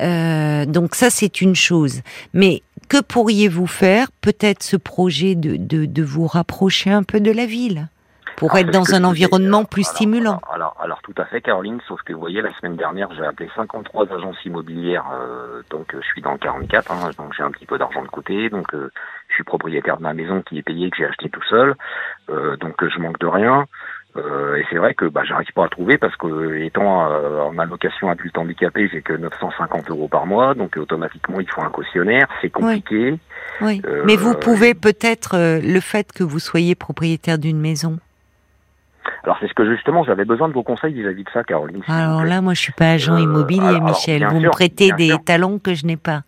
[0.00, 2.00] Euh, donc ça, c'est une chose.
[2.34, 4.10] Mais que pourriez-vous faire?
[4.20, 7.88] Peut-être ce projet de, de, de vous rapprocher un peu de la ville?
[8.36, 10.40] Pour être dans un environnement plus stimulant.
[10.52, 13.48] Alors, alors, tout à fait, Caroline, sauf que vous voyez, la semaine dernière, j'ai appelé
[13.54, 17.50] 53 agences immobilières, euh, donc euh, je suis dans le 44, hein, donc j'ai un
[17.50, 18.90] petit peu d'argent de côté, donc euh,
[19.28, 21.74] je suis propriétaire de ma maison qui est payée, que j'ai acheté tout seul,
[22.30, 23.66] euh, donc je manque de rien.
[24.16, 27.56] Euh, et c'est vrai que bah, j'arrive pas à trouver parce que étant euh, en
[27.56, 32.28] allocation adulte handicapé, j'ai que 950 euros par mois, donc automatiquement il faut un cautionnaire,
[32.42, 33.18] c'est compliqué.
[33.62, 33.80] Oui.
[33.86, 37.98] Euh, Mais vous pouvez peut-être euh, le fait que vous soyez propriétaire d'une maison.
[39.24, 41.82] Alors c'est ce que justement j'avais besoin de vos conseils vis-à-vis de ça, Caroline.
[41.86, 44.18] vous Alors là, moi, je suis pas agent Euh, immobilier, alors- alors, Michel.
[44.18, 45.24] bien Vous me prêtez des sûr.
[45.24, 46.22] talents que je n'ai pas.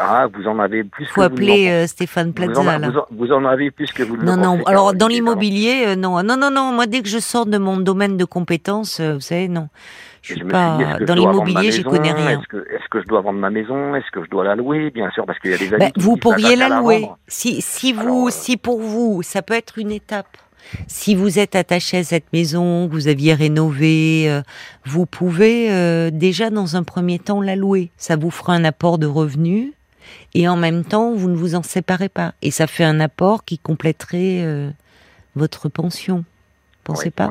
[0.00, 1.06] Ah, vous en avez plus.
[1.06, 2.52] Faut appeler euh, Stéphane Plaza.
[2.62, 4.16] Vous en, vous, en, avez plus que vous.
[4.16, 4.62] Non, non.
[4.66, 6.72] Alors dans l'immobilier, euh, non, non, non, non.
[6.72, 9.68] Moi, dès que je sors de mon domaine de compétences, vous savez, non.
[10.22, 12.38] Je suis pas dans l'immobilier, j'y connais rien.
[12.38, 14.90] Est-ce que, est que, je dois vendre ma maison Est-ce que je dois la louer
[14.90, 15.78] Bien sûr, parce qu'il y a des amis.
[15.78, 17.08] Ben, vous pourriez la louer.
[17.26, 20.36] si, si vous, si pour vous, ça peut être une étape.
[20.86, 24.42] Si vous êtes attaché à cette maison, que vous aviez rénové, euh,
[24.84, 27.90] vous pouvez euh, déjà dans un premier temps la louer.
[27.96, 29.72] Ça vous fera un apport de revenus
[30.34, 32.34] et en même temps vous ne vous en séparez pas.
[32.42, 34.70] Et ça fait un apport qui compléterait euh,
[35.36, 36.24] votre pension.
[36.84, 37.30] Pensez pas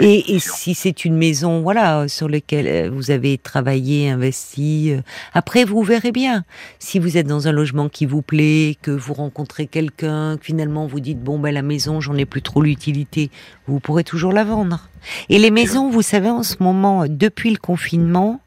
[0.00, 5.00] et, si c'est une maison, voilà, sur laquelle euh, vous avez travaillé, investi, euh,
[5.32, 6.44] après vous verrez bien.
[6.78, 10.86] Si vous êtes dans un logement qui vous plaît, que vous rencontrez quelqu'un, que finalement
[10.86, 13.30] vous dites bon ben la maison, j'en ai plus trop l'utilité,
[13.66, 14.88] vous pourrez toujours la vendre.
[15.28, 18.40] Et les maisons, vous savez, en ce moment, depuis le confinement,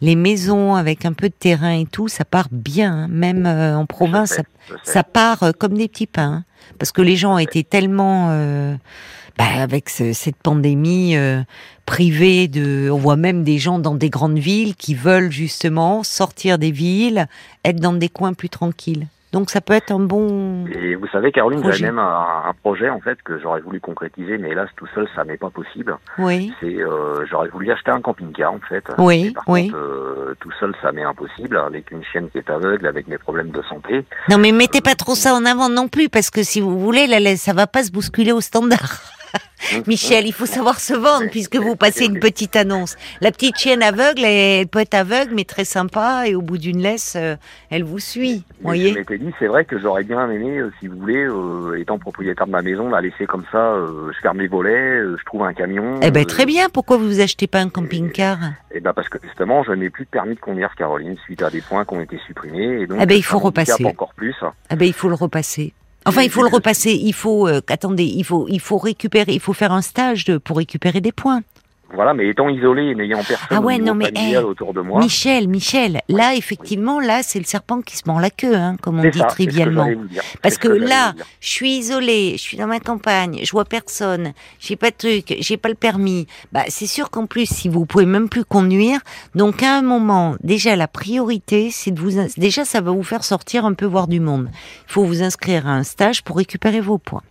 [0.00, 3.04] les maisons avec un peu de terrain et tout, ça part bien.
[3.04, 3.08] Hein.
[3.08, 4.40] Même euh, en province,
[4.84, 6.22] ça, part comme des petits pains.
[6.22, 6.44] Hein.
[6.78, 8.30] Parce que les gens été tellement
[9.38, 11.42] bah, avec cette pandémie euh,
[11.86, 16.58] privée de, on voit même des gens dans des grandes villes qui veulent justement sortir
[16.58, 17.26] des villes,
[17.64, 19.06] être dans des coins plus tranquilles.
[19.32, 20.64] Donc ça peut être un bon.
[20.68, 24.50] Et vous savez, Caroline, j'ai même un, projet en fait que j'aurais voulu concrétiser, mais
[24.50, 25.96] hélas tout seul ça n'est pas possible.
[26.18, 26.52] Oui.
[26.60, 28.84] C'est euh, j'aurais voulu acheter un camping-car en fait.
[28.96, 29.34] Oui.
[29.46, 29.68] oui.
[29.68, 33.18] Contre, euh, tout seul ça m'est impossible avec une chienne qui est aveugle, avec mes
[33.18, 34.04] problèmes de santé.
[34.30, 37.06] Non mais mettez pas trop ça en avant non plus parce que si vous voulez,
[37.06, 39.02] là, ça va pas se bousculer au standard.
[39.86, 42.96] Michel, il faut savoir se vendre puisque vous passez une petite annonce.
[43.20, 46.80] La petite chienne aveugle, elle peut être aveugle mais très sympa et au bout d'une
[46.80, 47.36] laisse, euh,
[47.70, 48.44] elle vous suit.
[48.62, 51.78] voyez Je m'étais dit, c'est vrai que j'aurais bien aimé, euh, si vous voulez, euh,
[51.78, 53.74] étant propriétaire de ma maison, la laisser comme ça.
[54.12, 56.00] je ferme les volets, je trouve un camion.
[56.02, 56.68] Eh ben très bien.
[56.68, 58.38] Pourquoi vous achetez pas un camping-car?
[58.72, 61.50] Eh ben parce que justement, je n'ai plus de permis de conduire, Caroline, suite à
[61.50, 62.82] des points qui ont été supprimés.
[62.82, 63.84] Et donc, eh ben il faut repasser.
[63.84, 64.34] Encore plus.
[64.70, 65.74] Eh ben il faut le repasser.
[66.08, 66.92] Enfin, il faut le repasser.
[66.92, 70.38] Il faut, euh, attendez, il faut, il faut récupérer, il faut faire un stage de,
[70.38, 71.42] pour récupérer des points.
[71.94, 75.00] Voilà, mais étant isolé et n'ayant personne ah ouais, non, mais, autour de moi.
[75.00, 79.00] Michel, Michel, là, effectivement, là, c'est le serpent qui se mord la queue, hein, comme
[79.00, 79.88] on dit trivialement.
[80.42, 84.76] Parce que, là, je suis isolé, je suis dans ma campagne, je vois personne, j'ai
[84.76, 86.26] pas de truc, j'ai pas le permis.
[86.52, 89.00] Bah, c'est sûr qu'en plus, si vous pouvez même plus conduire,
[89.34, 93.24] donc à un moment, déjà, la priorité, c'est de vous, déjà, ça va vous faire
[93.24, 94.50] sortir un peu voir du monde.
[94.88, 97.22] Il faut vous inscrire à un stage pour récupérer vos points.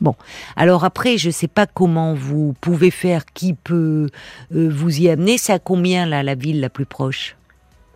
[0.00, 0.14] Bon,
[0.56, 4.08] alors après, je ne sais pas comment vous pouvez faire, qui peut
[4.54, 5.38] euh, vous y amener.
[5.38, 7.36] C'est à combien là la ville la plus proche?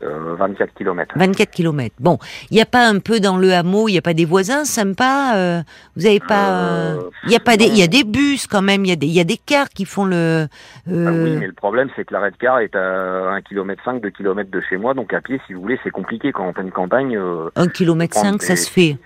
[0.02, 1.14] 24 km.
[1.16, 1.94] 24 km.
[1.98, 2.18] Bon,
[2.50, 4.64] il n'y a pas un peu dans le hameau, il n'y a pas des voisins
[4.64, 5.62] sympas euh,
[5.96, 6.96] Vous n'avez pas...
[7.24, 7.66] Il y a pas des...
[7.66, 9.70] Il y a des bus quand même, il y, a des, y a des cars
[9.70, 10.46] qui font le...
[10.86, 14.02] Ah oui, mais le problème c'est que l'arrêt de car est à 1 km 5,
[14.02, 16.52] 2 km de chez moi, donc à pied, si vous voulez, c'est compliqué quand on
[16.52, 17.18] fait une campagne.
[17.56, 18.98] 1 km 5, ça se fait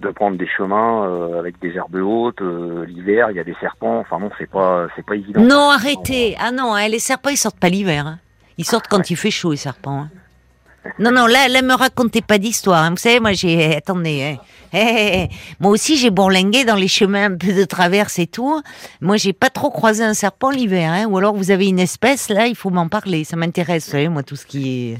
[0.00, 2.40] de prendre des chemins euh, avec des herbes hautes.
[2.40, 3.98] Euh, l'hiver, il y a des serpents.
[4.00, 5.40] Enfin non, c'est pas, c'est pas évident.
[5.40, 6.36] Non, arrêtez.
[6.40, 8.06] Ah non, hein, les serpents, ils sortent pas l'hiver.
[8.06, 8.18] Hein.
[8.58, 10.02] Ils sortent quand il fait chaud, les serpents.
[10.02, 10.10] Hein.
[10.98, 12.88] Non, non, là, là, me racontez pas d'histoire.
[12.90, 14.38] Vous savez, moi, j'ai, attendez,
[15.58, 18.62] moi aussi, j'ai bourlingué dans les chemins peu de traverse et tout.
[19.00, 22.46] Moi, j'ai pas trop croisé un serpent l'hiver, ou alors vous avez une espèce, là,
[22.46, 23.24] il faut m'en parler.
[23.24, 24.98] Ça m'intéresse, vous savez, moi, tout ce qui est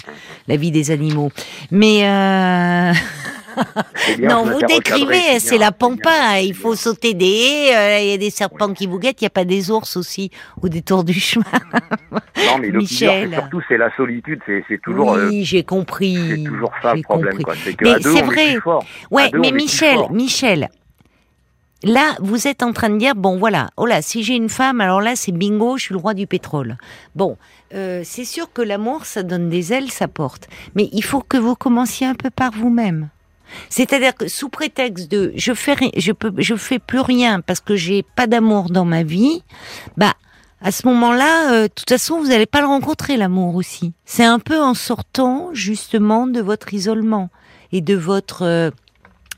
[0.49, 1.31] la vie des animaux.
[1.71, 2.93] Mais, euh...
[4.21, 6.41] non, vous décrivez, c'est la pampa.
[6.41, 9.25] Il faut sauter des haies, euh, il y a des serpents qui vous guettent, il
[9.25, 10.31] n'y a pas des ours aussi
[10.63, 11.45] au détour du chemin.
[12.13, 13.33] non, mais Michel.
[13.33, 15.13] surtout, c'est la solitude, c'est toujours.
[15.13, 16.17] Oui, euh, j'ai compris.
[16.17, 17.39] C'est toujours ça le problème.
[17.81, 18.57] mais c'est vrai.
[19.11, 20.69] Ouais, mais Michel, Michel.
[21.83, 24.81] Là, vous êtes en train de dire, bon voilà, oh là, si j'ai une femme,
[24.81, 26.79] alors là, c'est bingo, je suis le roi du pétrole.
[27.15, 27.37] Bon,
[27.75, 30.49] euh, c'est sûr que l'amour, ça donne des ailes, ça porte.
[30.75, 33.11] Mais il faut que vous commenciez un peu par vous-même.
[33.69, 37.77] C'est-à-dire que sous prétexte de je fais je peux je fais plus rien parce que
[37.77, 39.43] j'ai pas d'amour dans ma vie,
[39.97, 40.15] bah
[40.61, 43.93] à ce moment-là, euh, de toute façon, vous n'allez pas le rencontrer l'amour aussi.
[44.05, 47.31] C'est un peu en sortant justement de votre isolement
[47.73, 48.71] et de votre euh,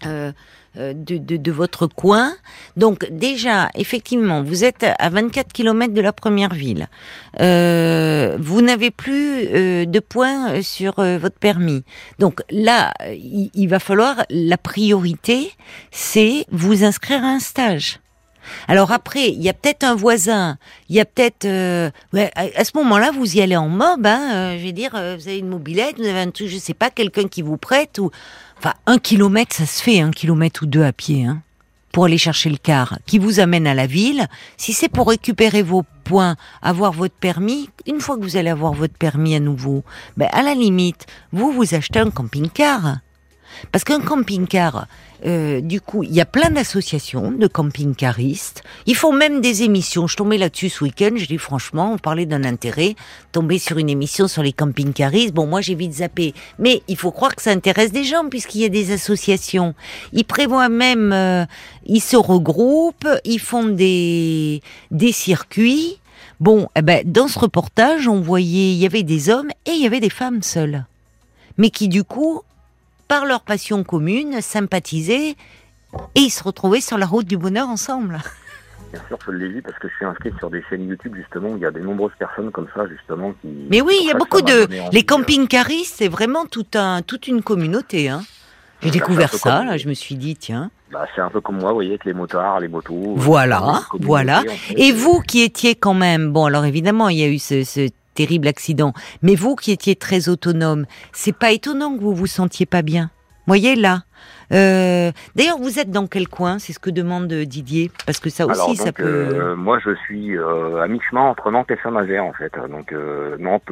[0.06, 0.32] euh,
[0.76, 2.32] de, de, de, votre coin.
[2.76, 6.88] Donc déjà, effectivement, vous êtes à 24 km de la première ville.
[7.40, 11.84] Euh, vous n'avez plus euh, de points sur votre permis.
[12.18, 15.52] Donc là, il va falloir la priorité,
[15.90, 18.00] c'est vous inscrire à un stage.
[18.66, 20.58] Alors après, il y a peut-être un voisin,
[20.88, 21.46] il y a peut-être,
[22.12, 25.38] ouais, à, ce moment-là, vous y allez en mob, hein, je vais dire, vous avez
[25.38, 28.10] une mobilette, vous avez un truc, je sais pas, quelqu'un qui vous prête ou,
[28.58, 31.24] Enfin, un kilomètre, ça se fait, un kilomètre ou deux à pied.
[31.24, 31.42] Hein.
[31.92, 35.62] pour aller chercher le car, qui vous amène à la ville, si c'est pour récupérer
[35.62, 39.84] vos points, avoir votre permis, une fois que vous allez avoir votre permis à nouveau,
[40.16, 42.98] ben à la limite, vous vous achetez un camping-car.
[43.72, 44.86] Parce qu'un camping-car,
[45.26, 48.62] euh, du coup, il y a plein d'associations de camping-caristes.
[48.86, 50.06] Ils font même des émissions.
[50.06, 51.10] Je tombais là-dessus ce week-end.
[51.16, 52.94] Je dis franchement, on parlait d'un intérêt.
[53.32, 55.34] Tomber sur une émission sur les camping-caristes.
[55.34, 56.34] Bon, moi, j'ai vite zappé.
[56.58, 59.74] Mais il faut croire que ça intéresse des gens puisqu'il y a des associations.
[60.12, 61.44] Ils prévoient même, euh,
[61.86, 65.98] ils se regroupent, ils font des, des circuits.
[66.40, 69.82] Bon, eh ben, dans ce reportage, on voyait, il y avait des hommes et il
[69.82, 70.84] y avait des femmes seules.
[71.56, 72.42] Mais qui, du coup,
[73.08, 75.36] par leur passion commune, sympathiser
[76.14, 78.18] et ils se retrouvaient sur la route du bonheur ensemble.
[78.92, 81.50] Bien sûr, je l'ai vu parce que je suis inscrit sur des chaînes YouTube justement
[81.50, 83.48] où il y a de nombreuses personnes comme ça justement qui.
[83.70, 87.42] Mais oui, il y a beaucoup de les camping-caristes, c'est vraiment tout un toute une
[87.42, 88.08] communauté.
[88.08, 88.22] Hein.
[88.80, 90.70] J'ai découvert ça, là, je me suis dit tiens.
[90.92, 93.14] Bah, c'est un peu comme moi, vous voyez, avec les motards, les motos.
[93.16, 94.42] Voilà, voilà.
[94.76, 97.88] Et vous qui étiez quand même, bon, alors évidemment, il y a eu ce, ce
[98.18, 98.92] terrible accident.
[99.22, 103.10] Mais vous qui étiez très autonome, c'est pas étonnant que vous vous sentiez pas bien.
[103.46, 104.00] Voyez là.
[104.52, 106.58] Euh, D'ailleurs, vous êtes dans quel coin?
[106.58, 109.04] C'est ce que demande Didier, parce que ça aussi, ça peut.
[109.04, 112.52] Euh, moi, je suis euh, à mi-chemin entre Nantes et Saint-Nazaire, en fait.
[112.68, 112.92] Donc
[113.38, 113.70] Nantes,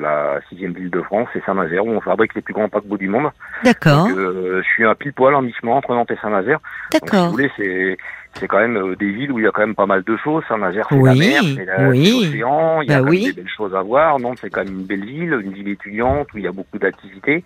[0.00, 3.08] la sixième ville de France, et Saint-Nazaire, où on fabrique les plus grands paquebots du
[3.08, 3.30] monde.
[3.64, 4.08] D'accord.
[4.08, 6.60] je suis un pile poil en mi-chemin entre Nantes et Saint-Nazaire.
[6.92, 7.08] D'accord.
[7.10, 7.98] Si vous voulez, c'est
[8.34, 10.44] c'est quand même des villes où il y a quand même pas mal de choses.
[10.48, 14.18] Saint-Nazaire, c'est la mer, c'est l'océan, il y a bah des belles choses à voir.
[14.18, 16.78] Nantes, c'est quand même une belle ville, une ville étudiante où il y a beaucoup
[16.78, 17.44] d'activités.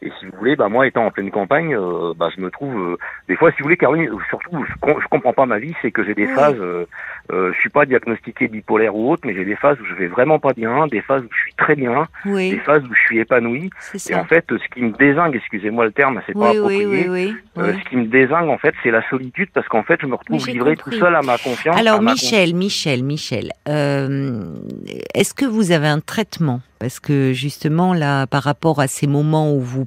[0.00, 2.92] Et si vous voulez, bah moi étant en pleine campagne, euh, bah je me trouve
[2.92, 2.96] euh,
[3.28, 6.04] des fois, si vous voulez, Caroline, surtout, je, je comprends pas ma vie, c'est que
[6.04, 6.86] j'ai des phases, euh,
[7.30, 10.06] euh, je suis pas diagnostiqué bipolaire ou autre, mais j'ai des phases où je vais
[10.06, 13.18] vraiment pas bien, des phases où je suis très bien, des phases où je suis
[13.18, 13.70] épanoui.
[14.08, 17.34] Et en fait, ce qui me désingue, excusez-moi le terme, c'est pas approprié.
[17.56, 20.46] ce qui me désingue en fait, c'est la solitude, parce qu'en fait, je me retrouve
[20.48, 21.78] livré tout seul à ma confiance.
[21.78, 26.60] Alors Michel, Michel, Michel, est-ce que vous avez un traitement?
[26.78, 29.86] Parce que justement là, par rapport à ces moments où vous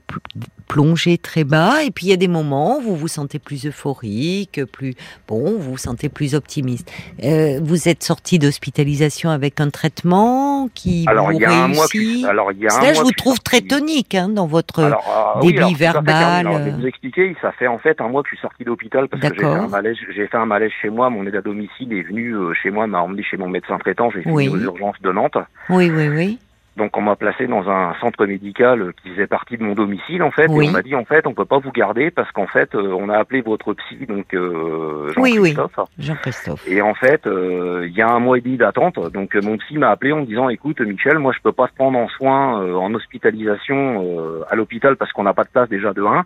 [0.72, 3.66] plongez très bas, et puis il y a des moments où vous vous sentez plus
[3.66, 4.94] euphorique, plus
[5.28, 6.90] bon, vous vous sentez plus optimiste.
[7.26, 11.64] Euh, vous êtes sorti d'hospitalisation avec un traitement qui alors, vous il y a réussit.
[11.66, 14.16] Un mois que, alors il y a un Là, mois je vous trouve très tonique
[14.16, 16.48] hein, dans votre alors, euh, débit oui, verbal.
[16.48, 17.36] alors, je vais vous expliquer.
[17.42, 19.46] Ça fait en fait un mois que je suis sorti d'hôpital parce que j'ai fait
[19.46, 19.98] un malaise.
[20.16, 21.10] J'ai fait un malaise chez moi.
[21.10, 24.10] Mon aide à domicile est venu euh, chez moi, m'a emmené chez mon médecin traitant.
[24.12, 24.48] J'ai fait Oui.
[24.48, 25.38] aux urgences de Nantes.
[25.70, 26.40] Oui, oui, oui.
[26.78, 30.32] Donc on m'a placé dans un centre médical qui faisait partie de mon domicile en
[30.32, 30.66] fait Oui.
[30.66, 32.94] et on m'a dit en fait on peut pas vous garder parce qu'en fait euh,
[32.98, 35.52] on a appelé votre psy donc euh, Oui, oui.
[35.54, 36.68] Jean-Christophe Jean-Christophe.
[36.70, 39.58] et en fait euh, il y a un mois et demi d'attente donc euh, mon
[39.58, 42.08] psy m'a appelé en me disant écoute Michel moi je peux pas se prendre en
[42.08, 46.04] soins euh, en hospitalisation euh, à l'hôpital parce qu'on n'a pas de place déjà de
[46.04, 46.24] 1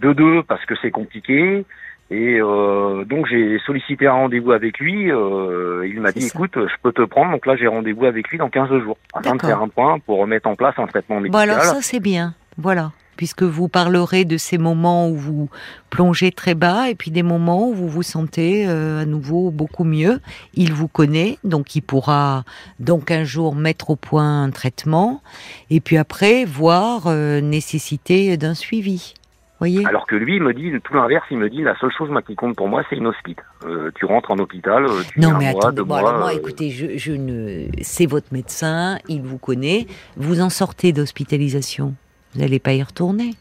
[0.00, 1.66] de 2 parce que c'est compliqué
[2.10, 5.12] et euh, donc j'ai sollicité un rendez-vous avec lui.
[5.12, 6.34] Euh, il m'a dit ça.
[6.34, 7.30] écoute, je peux te prendre.
[7.30, 10.18] Donc là j'ai rendez-vous avec lui dans 15 jours afin de faire un point pour
[10.18, 11.50] remettre en place un traitement Bon médical.
[11.50, 12.90] alors ça c'est bien, voilà.
[13.16, 15.50] Puisque vous parlerez de ces moments où vous
[15.90, 19.84] plongez très bas et puis des moments où vous vous sentez euh, à nouveau beaucoup
[19.84, 20.20] mieux.
[20.54, 22.44] Il vous connaît, donc il pourra
[22.78, 25.22] donc un jour mettre au point un traitement
[25.68, 29.14] et puis après voir euh, nécessité d'un suivi.
[29.60, 31.24] Voyez Alors que lui il me dit tout l'inverse.
[31.30, 33.38] Il me dit la seule chose moi, qui compte pour moi c'est une hospite.
[33.66, 36.08] Euh, tu rentres en hôpital, euh, tu Non mais un mois, attendez, deux bon, mois,
[36.08, 40.48] alors moi euh, écoutez, je, je ne, c'est votre médecin, il vous connaît, vous en
[40.48, 41.94] sortez d'hospitalisation,
[42.34, 43.34] vous n'allez pas y retourner.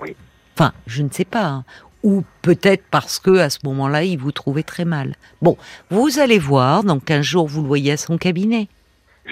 [0.00, 0.14] Oui.
[0.56, 1.46] Enfin, je ne sais pas.
[1.46, 1.64] hein.
[2.04, 5.14] Ou peut-être parce que à ce moment-là, il vous trouvait très mal.
[5.40, 5.56] Bon,
[5.90, 8.68] vous allez voir, donc un jour vous le voyez à son cabinet.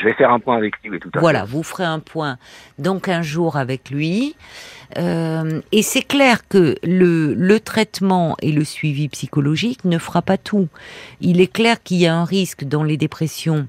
[0.01, 0.99] Je vais faire un point avec lui.
[0.99, 2.39] tout à Voilà, vous ferez un point
[2.79, 4.35] donc un jour avec lui.
[4.97, 10.39] Euh, et c'est clair que le, le traitement et le suivi psychologique ne fera pas
[10.39, 10.69] tout.
[11.21, 13.69] Il est clair qu'il y a un risque dans les dépressions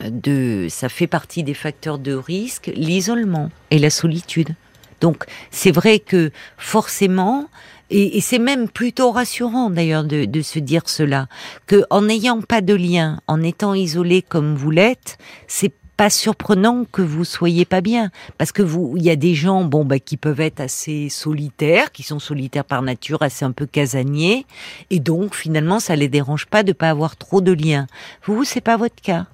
[0.00, 4.54] de, ça fait partie des facteurs de risque, l'isolement et la solitude.
[5.00, 7.48] Donc c'est vrai que forcément,
[7.90, 11.26] et, c'est même plutôt rassurant d'ailleurs de, de se dire cela,
[11.66, 16.86] que en n'ayant pas de lien, en étant isolé comme vous l'êtes, c'est pas surprenant
[16.90, 18.10] que vous soyez pas bien.
[18.38, 21.92] Parce que vous il y a des gens bon bah qui peuvent être assez solitaires
[21.92, 24.46] qui sont solitaires par nature assez un peu casaniers.
[24.88, 27.86] Et donc finalement ça les dérange pas de pas avoir trop de liens.
[28.24, 29.26] Vous c'est pas votre cas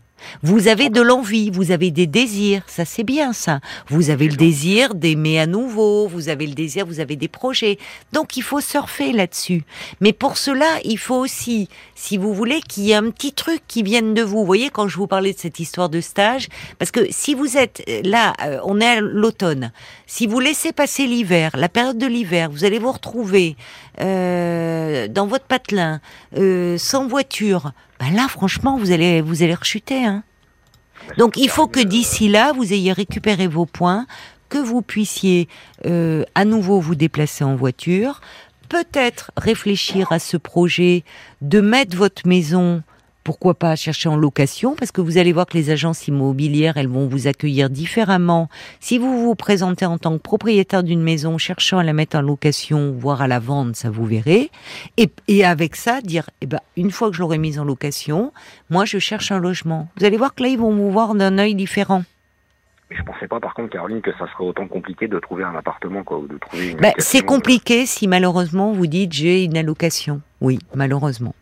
[0.42, 3.60] vous avez de l'envie, vous avez des désirs, ça c'est bien ça.
[3.88, 7.78] Vous avez le désir d'aimer à nouveau, vous avez le désir, vous avez des projets.
[8.12, 9.64] Donc il faut surfer là-dessus.
[10.00, 13.62] Mais pour cela, il faut aussi si vous voulez, qu'il y ait un petit truc
[13.66, 14.38] qui vienne de vous.
[14.38, 17.56] Vous voyez, quand je vous parlais de cette histoire de stage, parce que si vous
[17.56, 19.72] êtes euh, là, euh, on est à l'automne,
[20.06, 23.56] si vous laissez passer l'hiver, la période de l'hiver, vous allez vous retrouver
[24.00, 26.00] euh, dans votre patelin,
[26.36, 30.04] euh, sans voiture, ben là, franchement, vous allez, vous allez rechuter.
[30.04, 30.22] Hein.
[31.16, 34.06] Donc, il faut que d'ici là, vous ayez récupéré vos points,
[34.48, 35.48] que vous puissiez
[35.86, 38.20] euh, à nouveau vous déplacer en voiture,
[38.68, 41.04] peut-être réfléchir à ce projet
[41.40, 42.82] de mettre votre maison
[43.26, 46.86] pourquoi pas chercher en location parce que vous allez voir que les agences immobilières elles
[46.86, 48.48] vont vous accueillir différemment.
[48.78, 52.22] Si vous vous présentez en tant que propriétaire d'une maison cherchant à la mettre en
[52.22, 54.52] location voire à la vendre ça vous verrez
[54.96, 58.32] et, avec ça dire eh ben une fois que je l'aurai mise en location
[58.70, 59.88] moi je cherche un logement.
[59.96, 62.04] Vous allez voir que là ils vont vous voir d'un œil différent
[62.90, 66.04] je pensais pas, par contre, Caroline, que ça serait autant compliqué de trouver un appartement,
[66.04, 66.78] quoi, ou de trouver une.
[66.78, 70.20] Ben, c'est compliqué si malheureusement vous dites j'ai une allocation.
[70.40, 71.34] Oui, malheureusement.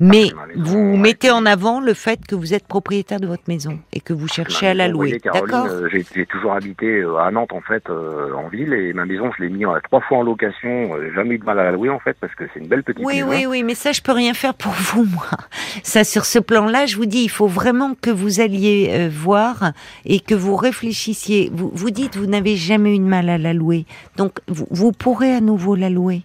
[0.00, 4.00] Mais vous mettez en avant le fait que vous êtes propriétaire de votre maison et
[4.00, 5.18] que vous cherchez à la louer.
[5.22, 9.04] D'accord euh, J'ai toujours habité euh, à Nantes, en fait, euh, en ville, et ma
[9.04, 10.90] maison, je l'ai mis trois fois en location.
[11.14, 13.04] Jamais eu de mal à la louer, en fait, parce que c'est une belle petite
[13.04, 13.28] oui, maison.
[13.28, 15.28] Oui, oui, oui, mais ça, je peux rien faire pour vous, moi.
[15.82, 19.72] Ça, sur ce plan-là, je vous dis, il faut vraiment que vous alliez voir
[20.04, 21.50] et que vous réfléchissiez.
[21.52, 23.86] Vous, vous dites, vous n'avez jamais eu de mal à la louer.
[24.16, 26.22] Donc, vous, vous pourrez à nouveau la louer.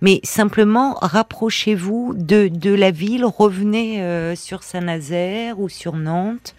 [0.00, 6.54] Mais simplement, rapprochez-vous de, de la ville, revenez euh, sur Saint-Nazaire ou sur Nantes.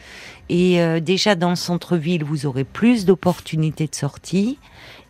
[0.49, 4.58] Et euh, déjà dans le centre-ville, vous aurez plus d'opportunités de sortie.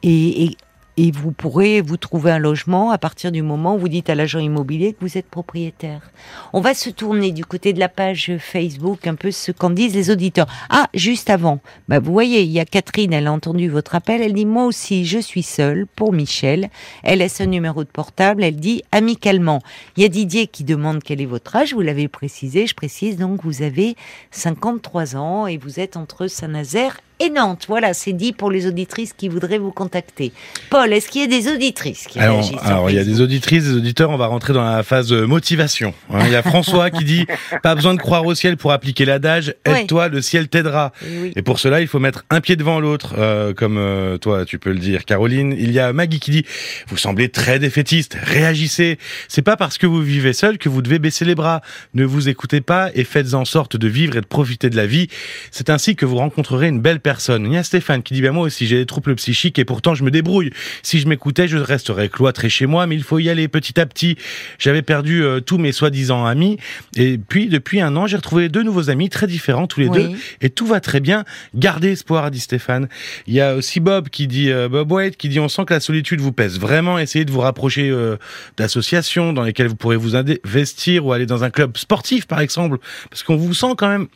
[0.04, 0.58] Et, et,
[1.00, 4.16] et vous pourrez vous trouver un logement à partir du moment où vous dites à
[4.16, 6.12] l'agent immobilier que vous êtes propriétaire.
[6.52, 9.96] On va se tourner du côté de la page Facebook un peu ce qu'en disent
[9.96, 10.48] les auditeurs.
[10.70, 14.22] Ah, juste avant, bah vous voyez, il y a Catherine, elle a entendu votre appel,
[14.22, 16.70] elle dit moi aussi je suis seule pour Michel.
[17.04, 19.62] Elle laisse un numéro de portable, elle dit amicalement.
[19.96, 23.16] Il y a Didier qui demande quel est votre âge, vous l'avez précisé, je précise
[23.16, 23.96] donc vous avez
[24.32, 27.66] 53 ans et vous êtes entre Saint-Nazaire et Nantes.
[27.68, 30.32] Voilà, c'est dit pour les auditrices qui voudraient vous contacter.
[30.70, 33.66] Paul, est-ce qu'il y a des auditrices qui alors, Alors, il y a des auditrices,
[33.66, 34.10] des auditeurs.
[34.10, 35.94] On va rentrer dans la phase motivation.
[36.12, 36.20] Hein.
[36.26, 37.26] Il y a François qui dit
[37.64, 39.54] pas besoin de croire au ciel pour appliquer l'adage.
[39.66, 40.94] Aide-toi, le ciel t'aidera.
[41.04, 41.34] Oui.
[41.36, 44.58] Et pour cela, il faut mettre un pied devant l'autre, euh, comme euh, toi, tu
[44.58, 45.54] peux le dire, Caroline.
[45.58, 46.46] Il y a Maggie qui dit
[46.88, 48.18] vous semblez très défaitiste.
[48.22, 48.98] Réagissez.
[49.28, 51.62] C'est pas parce que vous vivez seul que vous devez baisser les bras.
[51.94, 54.86] Ne vous écoutez pas et faites en sorte de vivre et de profiter de la
[54.86, 55.08] vie.
[55.52, 57.09] C'est ainsi que vous rencontrerez une belle personne
[57.48, 59.96] Il y a Stéphane qui dit, ben moi aussi j'ai des troubles psychiques et pourtant
[59.96, 60.52] je me débrouille.
[60.84, 63.86] Si je m'écoutais, je resterais cloîtré chez moi, mais il faut y aller petit à
[63.86, 64.18] petit.
[64.58, 66.58] J'avais perdu euh, tous mes soi-disant amis
[66.96, 70.04] et puis depuis un an, j'ai retrouvé deux nouveaux amis très différents tous les Oui.
[70.04, 71.26] deux et tout va très bien.
[71.56, 72.88] Gardez espoir, dit Stéphane.
[73.28, 75.74] Il y a aussi Bob qui dit, euh, Bob White qui dit, on sent que
[75.74, 77.00] la solitude vous pèse vraiment.
[77.00, 78.18] Essayez de vous rapprocher euh,
[78.58, 82.78] d'associations dans lesquelles vous pourrez vous investir ou aller dans un club sportif par exemple,
[83.10, 84.08] parce qu'on vous sent quand même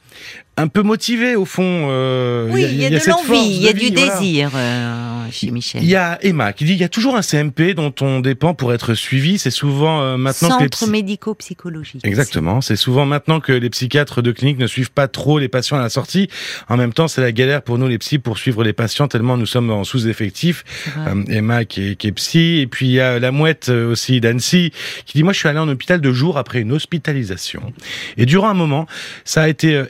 [0.56, 1.88] un peu motivé au fond.
[1.90, 4.18] euh, Oui, il y a, de l'envie, il y a du voilà.
[4.20, 5.82] désir euh, chez Michel.
[5.84, 8.54] Il y a Emma qui dit il y a toujours un CMP dont on dépend
[8.54, 9.40] pour être suivi.
[9.40, 12.02] C'est souvent euh, maintenant que les Centre psy- médico-psychologique.
[12.06, 12.62] Exactement.
[12.62, 15.82] C'est souvent maintenant que les psychiatres de clinique ne suivent pas trop les patients à
[15.82, 16.30] la sortie.
[16.70, 19.38] En même temps, c'est la galère pour nous les psys pour suivre les patients tellement
[19.38, 20.64] nous sommes en sous-effectif.
[20.98, 22.60] Euh, Emma qui est, qui est psy.
[22.60, 24.72] Et puis il y a la mouette euh, aussi d'Annecy
[25.06, 27.74] qui dit moi je suis allé en hôpital de jour après une hospitalisation.
[28.18, 28.86] Et durant un moment,
[29.26, 29.86] ça a été euh,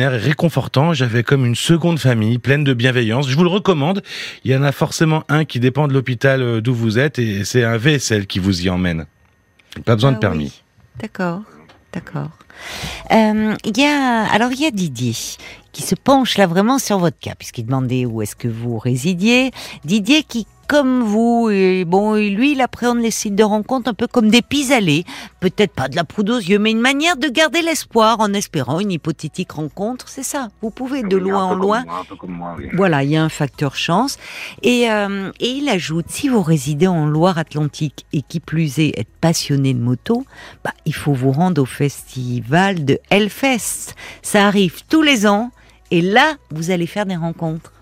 [0.00, 0.92] extraordinaire et réconfortant.
[0.92, 3.28] J'avais comme une seconde famille pleine de bienveillance.
[3.28, 4.02] Je vous le recommande.
[4.44, 7.44] Il y en a forcément un qui dépend de l'hôpital euh, d'où vous êtes et
[7.44, 9.06] c'est un VSL qui vous y emmène.
[9.84, 10.44] Pas besoin Ah de permis.
[10.44, 10.62] oui.
[11.00, 11.42] D'accord,
[11.92, 12.30] d'accord.
[13.12, 15.14] Euh, Il y a alors il y a Didier
[15.72, 19.50] qui se penche là vraiment sur votre cas puisqu'il demandait où est-ce que vous résidiez.
[19.84, 23.94] Didier qui comme vous, et bon, et lui, il appréhende les sites de rencontres un
[23.94, 25.04] peu comme des pis-aller.
[25.40, 28.80] Peut-être pas de la poudre aux yeux, mais une manière de garder l'espoir en espérant
[28.80, 30.08] une hypothétique rencontre.
[30.08, 30.48] C'est ça.
[30.62, 32.54] Vous pouvez de Oui, loin un peu en comme loin moi, un peu comme moi,
[32.58, 32.68] oui.
[32.72, 34.18] voilà, il y a un facteur chance.
[34.62, 39.08] Et, euh, et il ajoute, si vous résidez en Loire-Atlantique et qui plus est êtes
[39.20, 40.24] passionné de moto,
[40.64, 43.94] bah, il faut vous rendre au festival de Hellfest.
[44.22, 45.50] Ça arrive tous les ans
[45.90, 47.72] et là, vous allez faire des rencontres.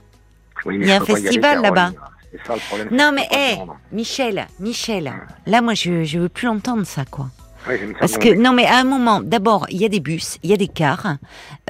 [0.64, 1.92] Oui, il y a un festival là-bas.
[2.32, 2.88] C'est ça le problème.
[2.90, 3.76] c'est Non mais hé, rendre.
[3.92, 5.12] Michel, Michel,
[5.46, 7.26] là moi je, je veux plus entendre ça quoi.
[7.68, 9.88] Ouais, j'ai mis ça Parce que non, mais à un moment, d'abord, il y a
[9.88, 11.16] des bus, il y a des cars,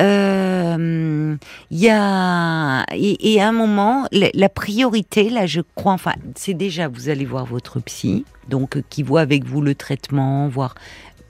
[0.00, 1.36] euh,
[1.70, 6.14] il y a et, et à un moment, la, la priorité, là, je crois, enfin,
[6.34, 10.48] c'est déjà vous allez voir votre psy, donc euh, qui voit avec vous le traitement,
[10.48, 10.74] voir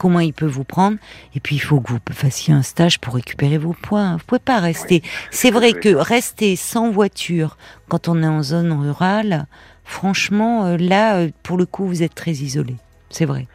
[0.02, 0.96] comment il peut vous prendre,
[1.36, 4.16] et puis il faut que vous fassiez un stage pour récupérer vos points.
[4.16, 5.00] Vous pouvez pas rester.
[5.30, 7.56] C'est vrai que rester sans voiture
[7.88, 9.46] quand on est en zone rurale,
[9.84, 12.74] franchement, euh, là, euh, pour le coup, vous êtes très isolé.
[13.10, 13.46] C'est vrai.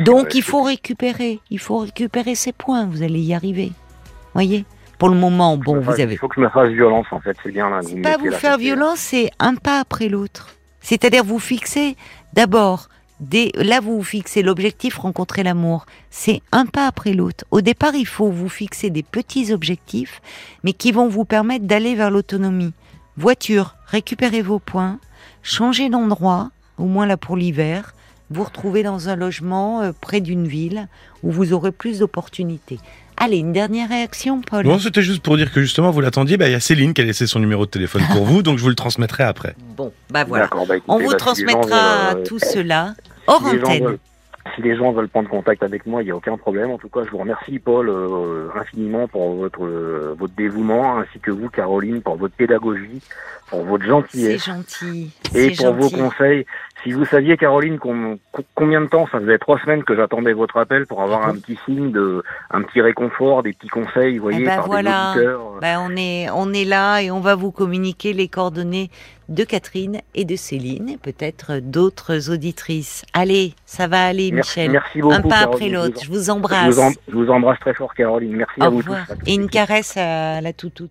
[0.00, 2.86] Donc Ouais, il faut récupérer, il faut récupérer ces points.
[2.86, 3.70] Vous allez y arriver.
[4.32, 4.64] Voyez?
[4.98, 7.36] Pour le moment, bon, vous avez Il faut que je me fasse violence, en fait.
[7.44, 7.78] C'est bien là.
[8.02, 10.56] pas vous faire violence, c'est un pas après l'autre.
[10.80, 11.96] C'est-à-dire vous fixez
[12.32, 12.88] d'abord
[13.22, 15.86] des là vous vous fixez l'objectif rencontrer l'amour.
[16.10, 17.44] C'est un pas après l'autre.
[17.50, 20.20] Au départ, il faut vous fixer des petits objectifs
[20.64, 22.74] mais qui vont vous permettre d'aller vers l'autonomie.
[23.16, 24.98] Voiture, récupérez vos points,
[25.42, 27.94] changez d'endroit, au moins là pour l'hiver,
[28.30, 30.88] vous retrouvez dans un logement euh, près d'une ville
[31.22, 32.78] où vous aurez plus d'opportunités.
[33.18, 34.64] Allez, une dernière réaction, Paul.
[34.64, 36.38] Bon, c'était juste pour dire que justement, vous l'attendiez.
[36.38, 38.58] Bah, il y a Céline qui a laissé son numéro de téléphone pour vous, donc
[38.58, 39.54] je vous le transmettrai après.
[39.76, 40.48] Bon, bah voilà.
[40.48, 42.94] Bah, écoutez, On vous bah, transmettra euh, tout cela
[43.26, 43.84] hors si les gens antenne.
[43.84, 43.98] veulent-
[44.56, 46.72] Si les gens veulent prendre contact avec moi, il n'y a aucun problème.
[46.72, 51.20] En tout cas, je vous remercie, Paul, euh, infiniment pour votre, euh, votre dévouement, ainsi
[51.20, 53.00] que vous, Caroline, pour votre pédagogie,
[53.48, 55.12] pour votre C'est gentillesse gentil.
[55.36, 56.44] et pour vos conseils.
[56.82, 60.32] Si vous saviez, Caroline, com- co- combien de temps, ça faisait trois semaines que j'attendais
[60.32, 64.24] votre appel pour avoir un petit signe de, un petit réconfort, des petits conseils, vous
[64.24, 65.12] voyez, Eh ben par voilà.
[65.14, 65.42] des auditeurs.
[65.60, 68.90] Ben, on est on est là et on va vous communiquer les coordonnées
[69.28, 73.04] de Catherine et de Céline et peut-être d'autres auditrices.
[73.14, 74.72] Allez, ça va aller, Merci, Michel.
[74.72, 75.14] merci beaucoup.
[75.14, 75.54] Un pas Caroline.
[75.54, 76.00] après vous l'autre.
[76.04, 76.74] Je vous Je embrasse.
[76.74, 78.32] vous, em- je vous embrasse très fort, Caroline.
[78.36, 79.06] Merci à Au vous revoir.
[79.06, 79.12] tous.
[79.12, 80.90] à tous Et une caresse à la toutoute.